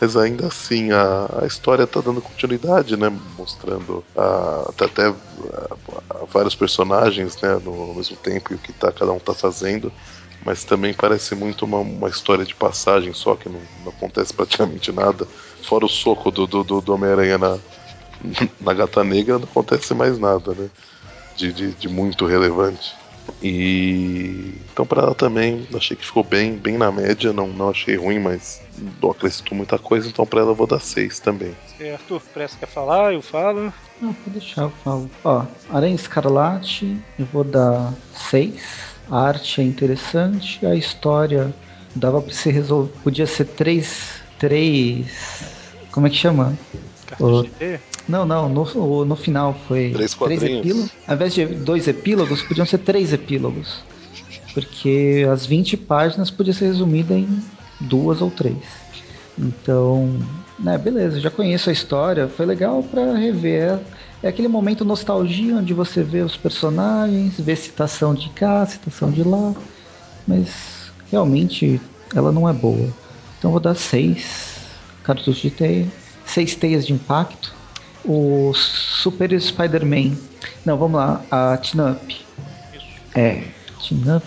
[0.03, 3.09] Mas ainda assim, a, a história tá dando continuidade, né?
[3.09, 8.72] Mostrando a, até, até a- vários personagens né, no, ao mesmo tempo e o que
[8.72, 9.92] tá, cada um tá fazendo.
[10.44, 14.90] Mas também parece muito uma, uma história de passagem só, que não, não acontece praticamente
[14.92, 15.28] nada.
[15.62, 17.62] Fora o soco do, do, do, do Homem-Aranha na,
[18.61, 20.70] na Gata Negra, não acontece mais nada, né?
[21.34, 23.01] De, de, de muito relevante.
[23.42, 27.96] E então para ela também achei que ficou bem, bem na média, não, não achei
[27.96, 28.62] ruim, mas
[29.00, 31.54] não acrescentou muita coisa, então para ela eu vou dar 6 também.
[31.78, 33.12] É, Arthur, pressa quer falar?
[33.12, 33.72] Eu falo.
[34.00, 35.10] Não, pode deixar, eu falo.
[35.24, 37.92] Ó, Aranha Escarlate, eu vou dar
[38.30, 38.92] 6.
[39.10, 41.52] A arte é interessante, a história
[41.94, 42.98] dava pra ser resolvido.
[43.02, 44.22] Podia ser três.
[44.38, 45.44] Três.
[45.90, 46.56] Como é que chama?
[47.06, 47.42] Carta Ô.
[47.42, 47.80] de?
[48.09, 50.59] Não, não, no, no final foi Três quadrinhos?
[50.59, 50.90] epílogos.
[51.07, 53.84] Ao invés de dois epílogos, podiam ser três epílogos.
[54.55, 57.28] Porque as 20 páginas podia ser resumida em
[57.80, 58.62] duas ou três.
[59.38, 60.18] Então,
[60.59, 63.78] né, beleza, já conheço a história, foi legal pra rever.
[64.22, 69.22] É aquele momento nostalgia onde você vê os personagens, vê citação de cá, citação de
[69.22, 69.55] lá,
[70.26, 71.80] mas realmente
[72.14, 72.88] ela não é boa.
[73.38, 74.61] Então vou dar seis
[75.03, 75.88] cartuchos de teia,
[76.24, 77.61] seis teias de impacto.
[78.05, 80.16] O Super Spider-Man.
[80.64, 82.14] Não, vamos lá, a Tinup.
[83.14, 83.42] É,
[83.80, 84.24] Tinup.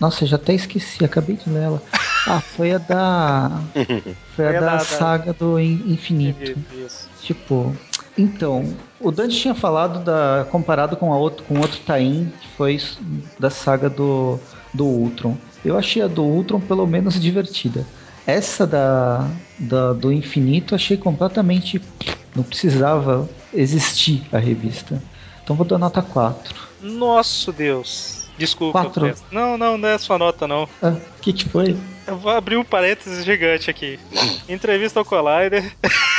[0.00, 1.82] Nossa, eu já até esqueci, acabei de ler ela.
[2.26, 3.60] Ah, foi a da.
[4.36, 6.58] Foi a Foi a da, da- saga do In- Infinito.
[6.72, 7.08] Isso.
[7.22, 7.76] Tipo,
[8.16, 12.80] então, o Dante tinha falado da comparado com a outro com outro Tain, que foi
[13.38, 14.38] da saga do
[14.72, 15.36] do Ultron.
[15.64, 17.84] Eu achei a do Ultron pelo menos divertida.
[18.30, 19.28] Essa da,
[19.58, 21.80] da do Infinito achei completamente
[22.34, 25.02] não precisava existir a revista.
[25.42, 26.54] Então vou dar nota 4.
[26.80, 28.28] Nosso Deus.
[28.38, 28.82] Desculpa.
[28.82, 29.14] Quatro.
[29.30, 30.68] Não, não, não é sua nota, não.
[30.80, 31.76] Ah, o que que foi?
[32.06, 33.98] Eu vou abrir um parênteses gigante aqui.
[34.48, 35.70] Entrevista ao Collider.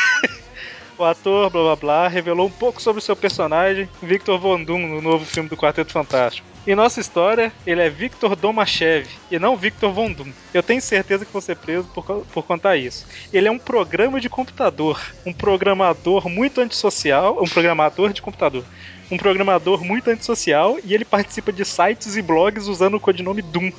[0.98, 4.88] O ator, blá blá blá, revelou um pouco sobre o seu personagem, Victor Von Doom,
[4.88, 6.48] no novo filme do Quarteto Fantástico.
[6.66, 10.32] Em nossa história, ele é Victor Domachev e não Victor Von Doom.
[10.54, 13.08] Eu tenho certeza que vou ser preso por, por contar isso.
[13.34, 18.64] Ele é um programa de computador, um programador muito antissocial, um programador de computador,
[19.10, 23.72] um programador muito antissocial e ele participa de sites e blogs usando o codinome Doom.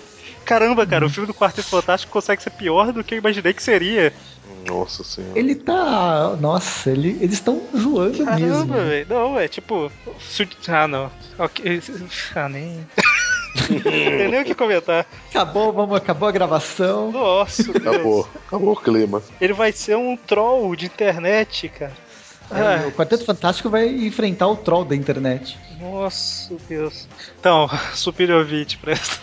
[0.45, 3.63] Caramba, cara, o filme do Quarteto Fantástico consegue ser pior do que eu imaginei que
[3.63, 4.13] seria.
[4.67, 5.39] Nossa senhora.
[5.39, 8.27] Ele tá, nossa, ele, eles estão zoando mesmo.
[8.27, 9.07] Caramba, velho.
[9.09, 9.91] Não, é tipo.
[10.21, 11.11] su- Ah, não.
[11.39, 11.81] Ok.
[12.35, 12.87] Ah, nem.
[13.71, 15.07] não tem nem o que comentar.
[15.31, 17.11] Acabou, vamos, acabou a gravação.
[17.13, 17.77] Nossa, Deus.
[17.77, 19.23] Acabou, acabou o clima.
[19.41, 21.93] Ele vai ser um troll de internet, cara.
[22.55, 25.59] É, Ah, o Quarteto Fantástico vai enfrentar o troll da internet.
[25.81, 27.07] nossa, Deus.
[27.41, 29.17] Então, Superior 20, presta.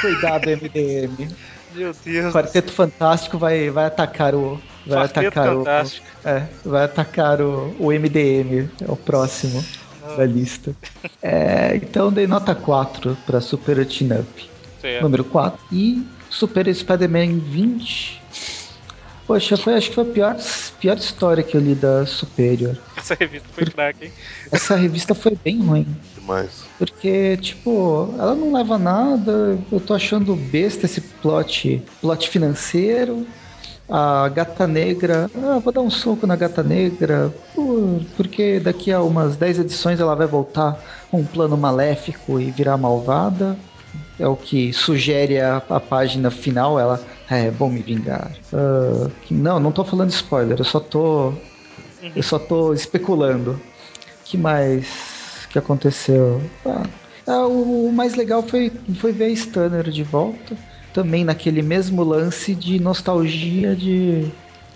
[0.00, 1.28] Cuidado, MDM.
[1.74, 2.32] Meu O Deus.
[2.32, 4.60] Quarteto Fantástico vai, vai atacar o.
[4.86, 6.06] Vai Quarteto atacar Fantástico.
[6.24, 6.28] o.
[6.28, 9.64] É, vai atacar o, o MDM, é o próximo
[10.16, 10.74] da lista.
[11.22, 14.50] É, então dei nota 4 pra Super Teen Up.
[14.80, 15.02] Certo.
[15.02, 15.60] Número 4.
[15.70, 18.20] E Super Spider-Man 20.
[19.26, 20.36] Poxa, foi, acho que foi a pior,
[20.80, 22.76] pior história que eu li da Superior.
[22.96, 24.12] Essa revista foi fraca, hein?
[24.50, 25.86] Essa revista foi bem ruim.
[26.18, 26.64] Demais.
[26.78, 29.58] Porque, tipo, ela não leva nada.
[29.70, 33.26] Eu tô achando besta esse plot, plot financeiro.
[33.92, 35.28] a gata negra.
[35.34, 37.32] Ah, vou dar um soco na gata negra.
[37.54, 40.78] por- porque daqui a umas 10 edições ela vai voltar
[41.10, 43.56] com um plano maléfico e virar malvada.
[44.18, 46.78] É o que sugere a, a página final.
[46.78, 47.00] Ela
[47.38, 48.38] é bom me vingar.
[48.52, 51.48] Ah, que- não, não tô falando spoiler, eu só tô.
[52.14, 53.60] Eu só tô especulando.
[54.24, 56.58] que mais que aconteceu?
[56.66, 56.82] Ah,
[57.26, 60.58] ah, o, o mais legal foi, foi ver a Stunner de volta.
[60.92, 64.32] Também naquele mesmo lance de nostalgia de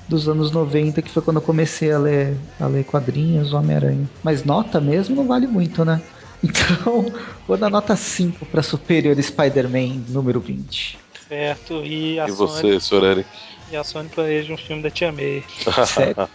[0.09, 4.11] dos anos 90, que foi quando eu comecei a ler, a ler quadrinhos, Homem-Aranha.
[4.23, 6.03] Mas nota mesmo não vale muito, né?
[6.43, 7.13] Então,
[7.47, 11.04] vou dar nota 5 para Superior Spider-Man número 20.
[11.29, 11.85] Certo.
[11.85, 13.05] E a, E Sony, você, Sr.
[13.05, 13.31] Eric?
[13.69, 15.45] e a Sony planeja um filme da Tia May.
[15.87, 16.15] Sério?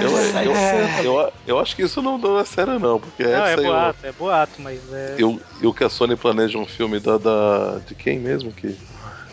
[0.00, 0.52] Eu, eu,
[1.04, 3.66] eu, eu acho que isso não, não é sério, não, porque Não, é essa aí
[3.66, 5.16] eu- boato, é boato, mas é.
[5.18, 8.78] eu, eu que a Sony planeja um filme da, da de quem mesmo que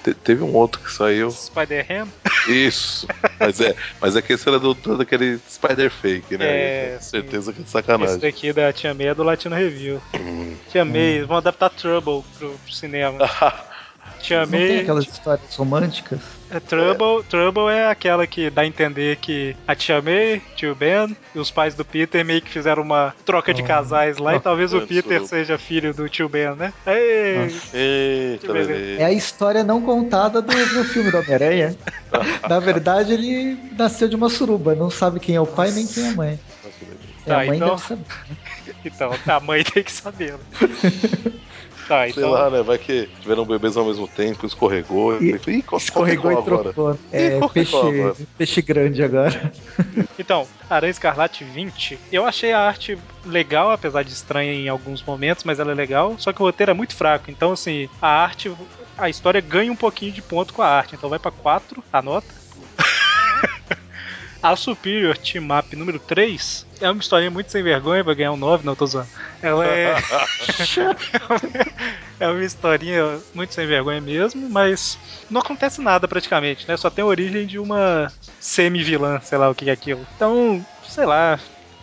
[0.04, 2.12] te- teve um outro que saiu Spider-Ham?
[2.50, 3.08] isso
[3.40, 7.10] mas é mas é que esse era do, daquele Spider Fake né É, Com sim.
[7.10, 10.02] certeza que é Esse sacanagem daqui da Tia May é do Latino Review.
[10.16, 10.58] Hum.
[10.70, 13.18] Tia May, vão adaptar Trouble pro, pro cinema.
[14.22, 16.20] Tia Não tem aquelas histórias românticas?
[16.50, 21.16] É, Trouble, Trouble é aquela que dá a entender que a Tia May, tio Ben
[21.36, 23.66] e os pais do Peter meio que fizeram uma troca de Oh.
[23.66, 24.40] casais lá e Oh.
[24.40, 26.72] talvez o Antes Peter seja filho do tio Ben, né?
[26.86, 28.54] Ei, Eita.
[28.98, 31.76] É a história não contada do, do filme do Homem-Aranha.
[32.50, 36.06] Na verdade, ele nasceu de uma suruba, não sabe quem é o pai nem quem
[36.06, 36.40] é a mãe.
[37.26, 38.04] É, Tá, a mãe então- deve saber.
[38.86, 40.34] Então, a mãe tem que saber.
[40.34, 40.40] né?
[41.88, 42.32] Tá, Sei então.
[42.32, 42.62] lá, né?
[42.62, 45.22] Vai que tiveram bebês ao mesmo tempo, escorregou.
[45.22, 45.52] E- E...
[45.60, 46.98] Ih, Escorregou e trocou.
[47.12, 49.52] É, é peixe, peixe grande agora.
[50.20, 55.44] Então, Aranha Escarlate 20, eu achei a arte legal, apesar de estranha em alguns momentos,
[55.44, 56.16] mas ela é legal.
[56.18, 57.30] Só que o roteiro é muito fraco.
[57.30, 58.52] Então, assim, a arte,
[58.98, 60.96] a história ganha um pouquinho de ponto com a arte.
[60.96, 62.28] Então vai pra 4, a nota.
[64.42, 68.38] A Superior Team Up número 3 é uma historinha muito sem vergonha, vai ganhar um
[68.38, 69.10] 9, não tô zoando.
[69.42, 69.96] Ela é.
[72.20, 74.98] é uma historinha muito sem vergonha mesmo, mas
[75.30, 76.78] não acontece nada praticamente, né?
[76.78, 80.06] Só tem a origem de uma semi-vilã, sei lá o que é aquilo.
[80.16, 81.40] Então, sei lá.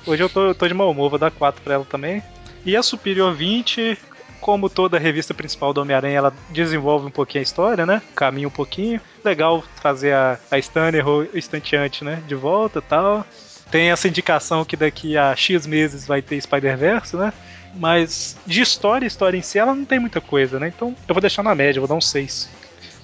[0.06, 2.22] Hoje eu tô, eu tô de mau humor, vou dar 4 pra ela também.
[2.64, 3.98] E a Superior 20,
[4.44, 8.02] como toda a revista principal do Homem-Aranha, ela desenvolve um pouquinho a história, né?
[8.14, 9.00] Caminha um pouquinho.
[9.24, 12.22] Legal trazer a, a Stanner, o estanteante, né?
[12.28, 13.26] De volta e tal.
[13.70, 17.32] Tem essa indicação que daqui a X meses vai ter Spider-Verse, né?
[17.74, 20.70] Mas de história, história em si, ela não tem muita coisa, né?
[20.76, 22.50] Então eu vou deixar na média, vou dar um 6.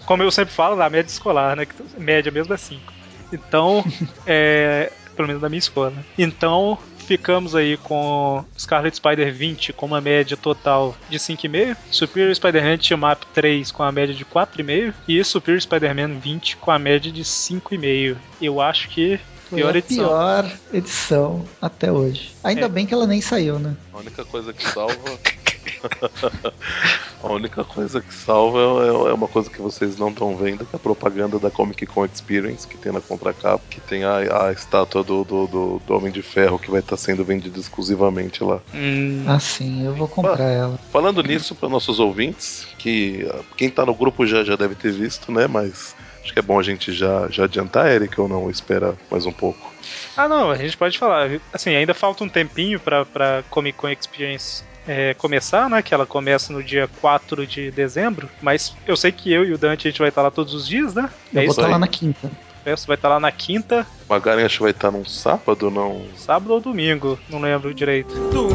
[0.04, 1.64] Como eu sempre falo, na média escolar, né?
[1.64, 2.92] Que média mesmo é 5.
[3.32, 3.82] Então,
[4.26, 4.92] é.
[5.16, 5.94] Pelo menos da minha escola.
[6.18, 6.78] Então,
[7.10, 13.00] ficamos aí com Scarlet Spider 20 com uma média total de 5,5, Superior Spider-Man Team
[13.10, 17.24] Up 3 com a média de 4,5 e Superior Spider-Man 20 com a média de
[17.24, 18.16] 5,5.
[18.40, 20.04] Eu acho que Foi pior a edição.
[20.06, 22.30] pior edição até hoje.
[22.44, 22.68] Ainda É.
[22.68, 23.74] bem que ela nem saiu, né?
[23.92, 24.94] A única coisa que salva.
[27.22, 30.74] a única coisa que salva é, é uma coisa que vocês não estão vendo, que
[30.74, 34.52] é a propaganda da Comic Con Experience, que tem na contracapa, que tem a, a
[34.52, 38.60] estátua do, do, do- do Homem de Ferro que vai estar sendo vendida exclusivamente lá.
[38.74, 40.78] Hum, Ah, sim, eu vou comprar ela.
[40.90, 44.92] Falando nisso, para nossos ouvintes, que ah, quem tá no grupo já, já deve ter
[44.92, 45.46] visto, né?
[45.46, 48.50] Mas acho que é bom a gente já, já adiantar, Eric, ou não?
[48.50, 49.72] Espera mais um pouco.
[50.16, 51.30] Ah, não, a gente pode falar.
[51.52, 55.82] Assim, ainda falta um tempinho pra, pra Comic Con Experience é, começar, né?
[55.82, 58.28] Que ela começa no dia 4 de dezembro.
[58.40, 60.66] Mas eu sei que eu e o Dante a gente vai estar lá todos os
[60.66, 61.08] dias, né?
[61.32, 61.72] Eu é vou estar aí.
[61.72, 62.30] lá na quinta.
[62.64, 65.70] O resto vai estar lá na quinta, O Magaren acho que vai estar num sábado,
[65.70, 66.04] não?
[66.14, 68.20] sábado ou domingo, não lembro direito.
[68.34, 68.54] O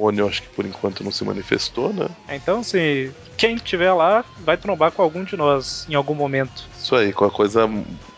[0.00, 2.08] Mônio acho que por enquanto não se manifestou, né?
[2.30, 6.64] Então, assim, quem estiver lá vai trombar com algum de nós em algum momento.
[6.76, 7.70] Isso aí, qualquer coisa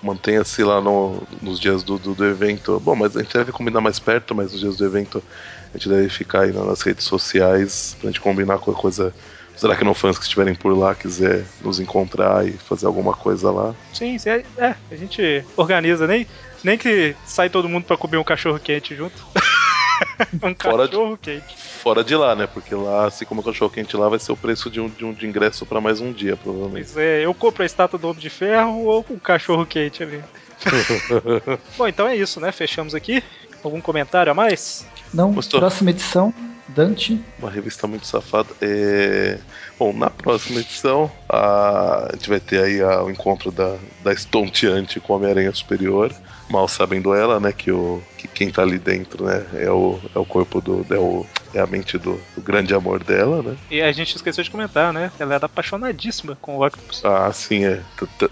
[0.02, 2.80] mantenha-se lá no- nos dias do, do, do evento.
[2.80, 5.22] Bom, mas a gente deve combinar mais perto, mas nos dias do evento
[5.74, 9.14] a gente deve ficar aí nas redes sociais pra gente combinar qualquer coisa.
[9.56, 13.50] Será que não fãs que estiverem por lá quiser nos encontrar e fazer alguma coisa
[13.50, 13.74] lá?
[13.92, 16.26] Sim, é, é, a gente organiza, nem,
[16.64, 19.14] nem que sai todo mundo pra comer um cachorro quente junto.
[20.42, 21.56] um Fora de- cachorro quente.
[21.56, 22.46] Fora de lá, né?
[22.48, 25.04] Porque lá, assim como o cachorro quente lá, vai ser o preço de um, de
[25.04, 26.86] um de ingresso pra mais um dia, provavelmente.
[26.92, 30.22] Pois é, eu compro a estátua do Homem de Ferro ou o cachorro quente ali.
[31.76, 32.50] Bom, então é isso, né?
[32.52, 33.22] Fechamos aqui.
[33.64, 34.86] Algum comentário a mais?
[35.12, 35.58] Não, Gostou?
[35.58, 36.32] próxima edição,
[36.68, 37.20] Dante.
[37.38, 38.48] Uma revista muito safada.
[38.60, 39.38] É...
[39.78, 42.08] Bom, na próxima edição, a...
[42.08, 46.12] a gente vai ter aí a- o encontro da, da estonteante com a Homem-Aranha Superior.
[46.49, 48.03] Mal sabendo ela, né, que, o...
[48.18, 50.86] que quem tá ali dentro, né, é o, é o corpo do...
[50.90, 51.26] É o...
[51.55, 53.57] é a mente do, do grande amor dela, né?
[53.70, 55.11] E a gente esqueceu de comentar, né?
[55.18, 57.05] Ela era apaixonadíssima com o Octopus.
[57.05, 57.80] Ah, sim, é.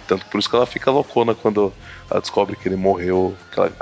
[0.06, 1.72] Tanto por isso que ela fica loucona quando
[2.10, 3.34] ela descobre que ele morreu.
[3.50, 3.72] que ela,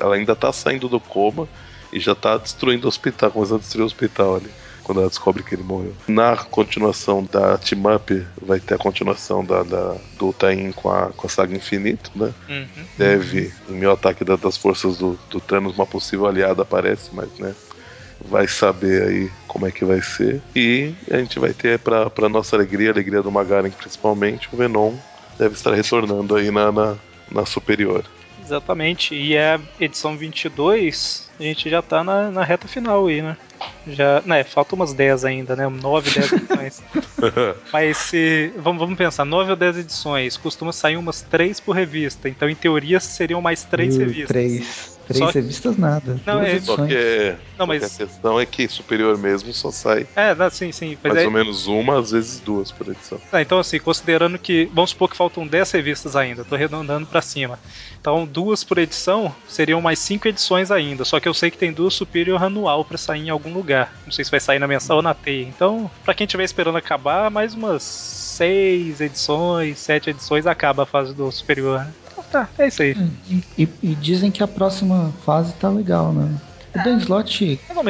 [0.00, 1.46] ela ainda tá saindo do coma
[1.92, 4.50] e já tá destruindo o hospital, começando a destruir o hospital ali.
[4.88, 5.94] Quando ela descobre que ele morreu.
[6.08, 11.12] Na continuação da Team Up, vai ter a continuação da, da- do Tain com a,
[11.12, 12.32] com a saga Infinito, né?
[12.48, 12.84] Uhum.
[12.96, 17.28] Deve, em meu ataque da- das forças do, do Thanos, uma possível aliada aparece, mas
[17.38, 17.54] né?
[18.18, 20.40] Vai saber aí como é que vai ser.
[20.56, 24.56] E a gente vai ter, pra, pra nossa alegria, a alegria do Magaren principalmente, o
[24.56, 24.94] Venom
[25.38, 26.96] deve estar retornando aí na, na,
[27.30, 28.02] na superior.
[28.42, 29.14] Exatamente.
[29.14, 33.36] E a edição 22, a gente já tá na, na reta final aí, né?
[33.88, 35.68] Já, né, falta umas 10 ainda, né?
[35.68, 36.82] 9, 10 edições.
[37.72, 38.52] Mas se.
[38.56, 42.28] Vamos, vamos pensar, 9 ou 10 edições, costuma sair umas 3 por revista.
[42.28, 44.28] Então, em teoria, seriam mais 3 Uh, revistas.
[44.28, 44.97] Três.
[45.08, 46.20] Três Só que- revistas nada.
[46.26, 49.70] Não, é- Só que, Não, só mas- que a questão é que superior mesmo só
[49.70, 50.96] sai É, não, sim, sim.
[51.02, 53.18] Mas mais é, ou menos uma, às vezes duas por edição.
[53.32, 54.68] Ah, então, assim, considerando que.
[54.72, 57.58] Vamos supor que faltam 10 revistas ainda, tô arredondando pra cima.
[58.00, 61.04] Então, duas por edição seriam mais 5 edições ainda.
[61.04, 63.92] Só que eu sei que tem duas Superior anual pra sair em algum lugar.
[64.04, 65.42] Não sei se vai sair na mensal ou na teia.
[65.44, 71.14] Então, pra quem estiver esperando acabar, mais umas 6 edições, 7 edições acaba a fase
[71.14, 71.80] do Superior.
[71.80, 71.92] né?
[72.30, 72.94] Tá, é isso aí.
[73.56, 76.34] E, e dizem que a próxima fase tá legal, né?
[76.74, 77.58] O Dan Slott.
[77.68, 77.84] Mais ou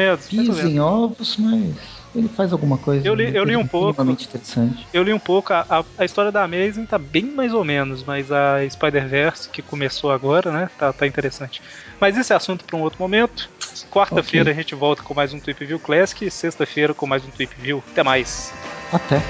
[0.45, 0.65] pisa menos.
[0.73, 1.75] em ovos, mas
[2.15, 3.07] ele faz alguma coisa.
[3.07, 4.01] Eu li- eu li um pouco.
[4.03, 4.87] interessante.
[4.93, 8.05] Eu li um pouco, a, a, a história da Amazing tá bem mais ou menos,
[8.05, 11.61] mas a Spider-Verse, que começou agora, né, tá, tá interessante.
[12.01, 13.51] Mas esse é assunto para um outro momento.
[13.91, 14.53] Quarta-feira Ok.
[14.53, 17.55] a gente volta com mais um Tweep View Classic e sexta-feira com mais um Tweep
[17.61, 17.83] View.
[17.91, 18.53] Até mais.
[18.93, 19.21] Até.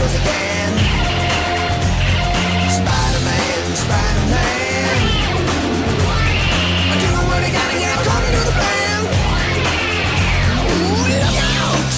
[0.00, 0.16] Spider-Man
[3.76, 5.00] Spider-Man,
[7.00, 7.76] Do what you gotta
[8.32, 9.00] to the plan
[10.88, 11.92] Look out!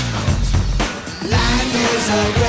[1.95, 2.42] Is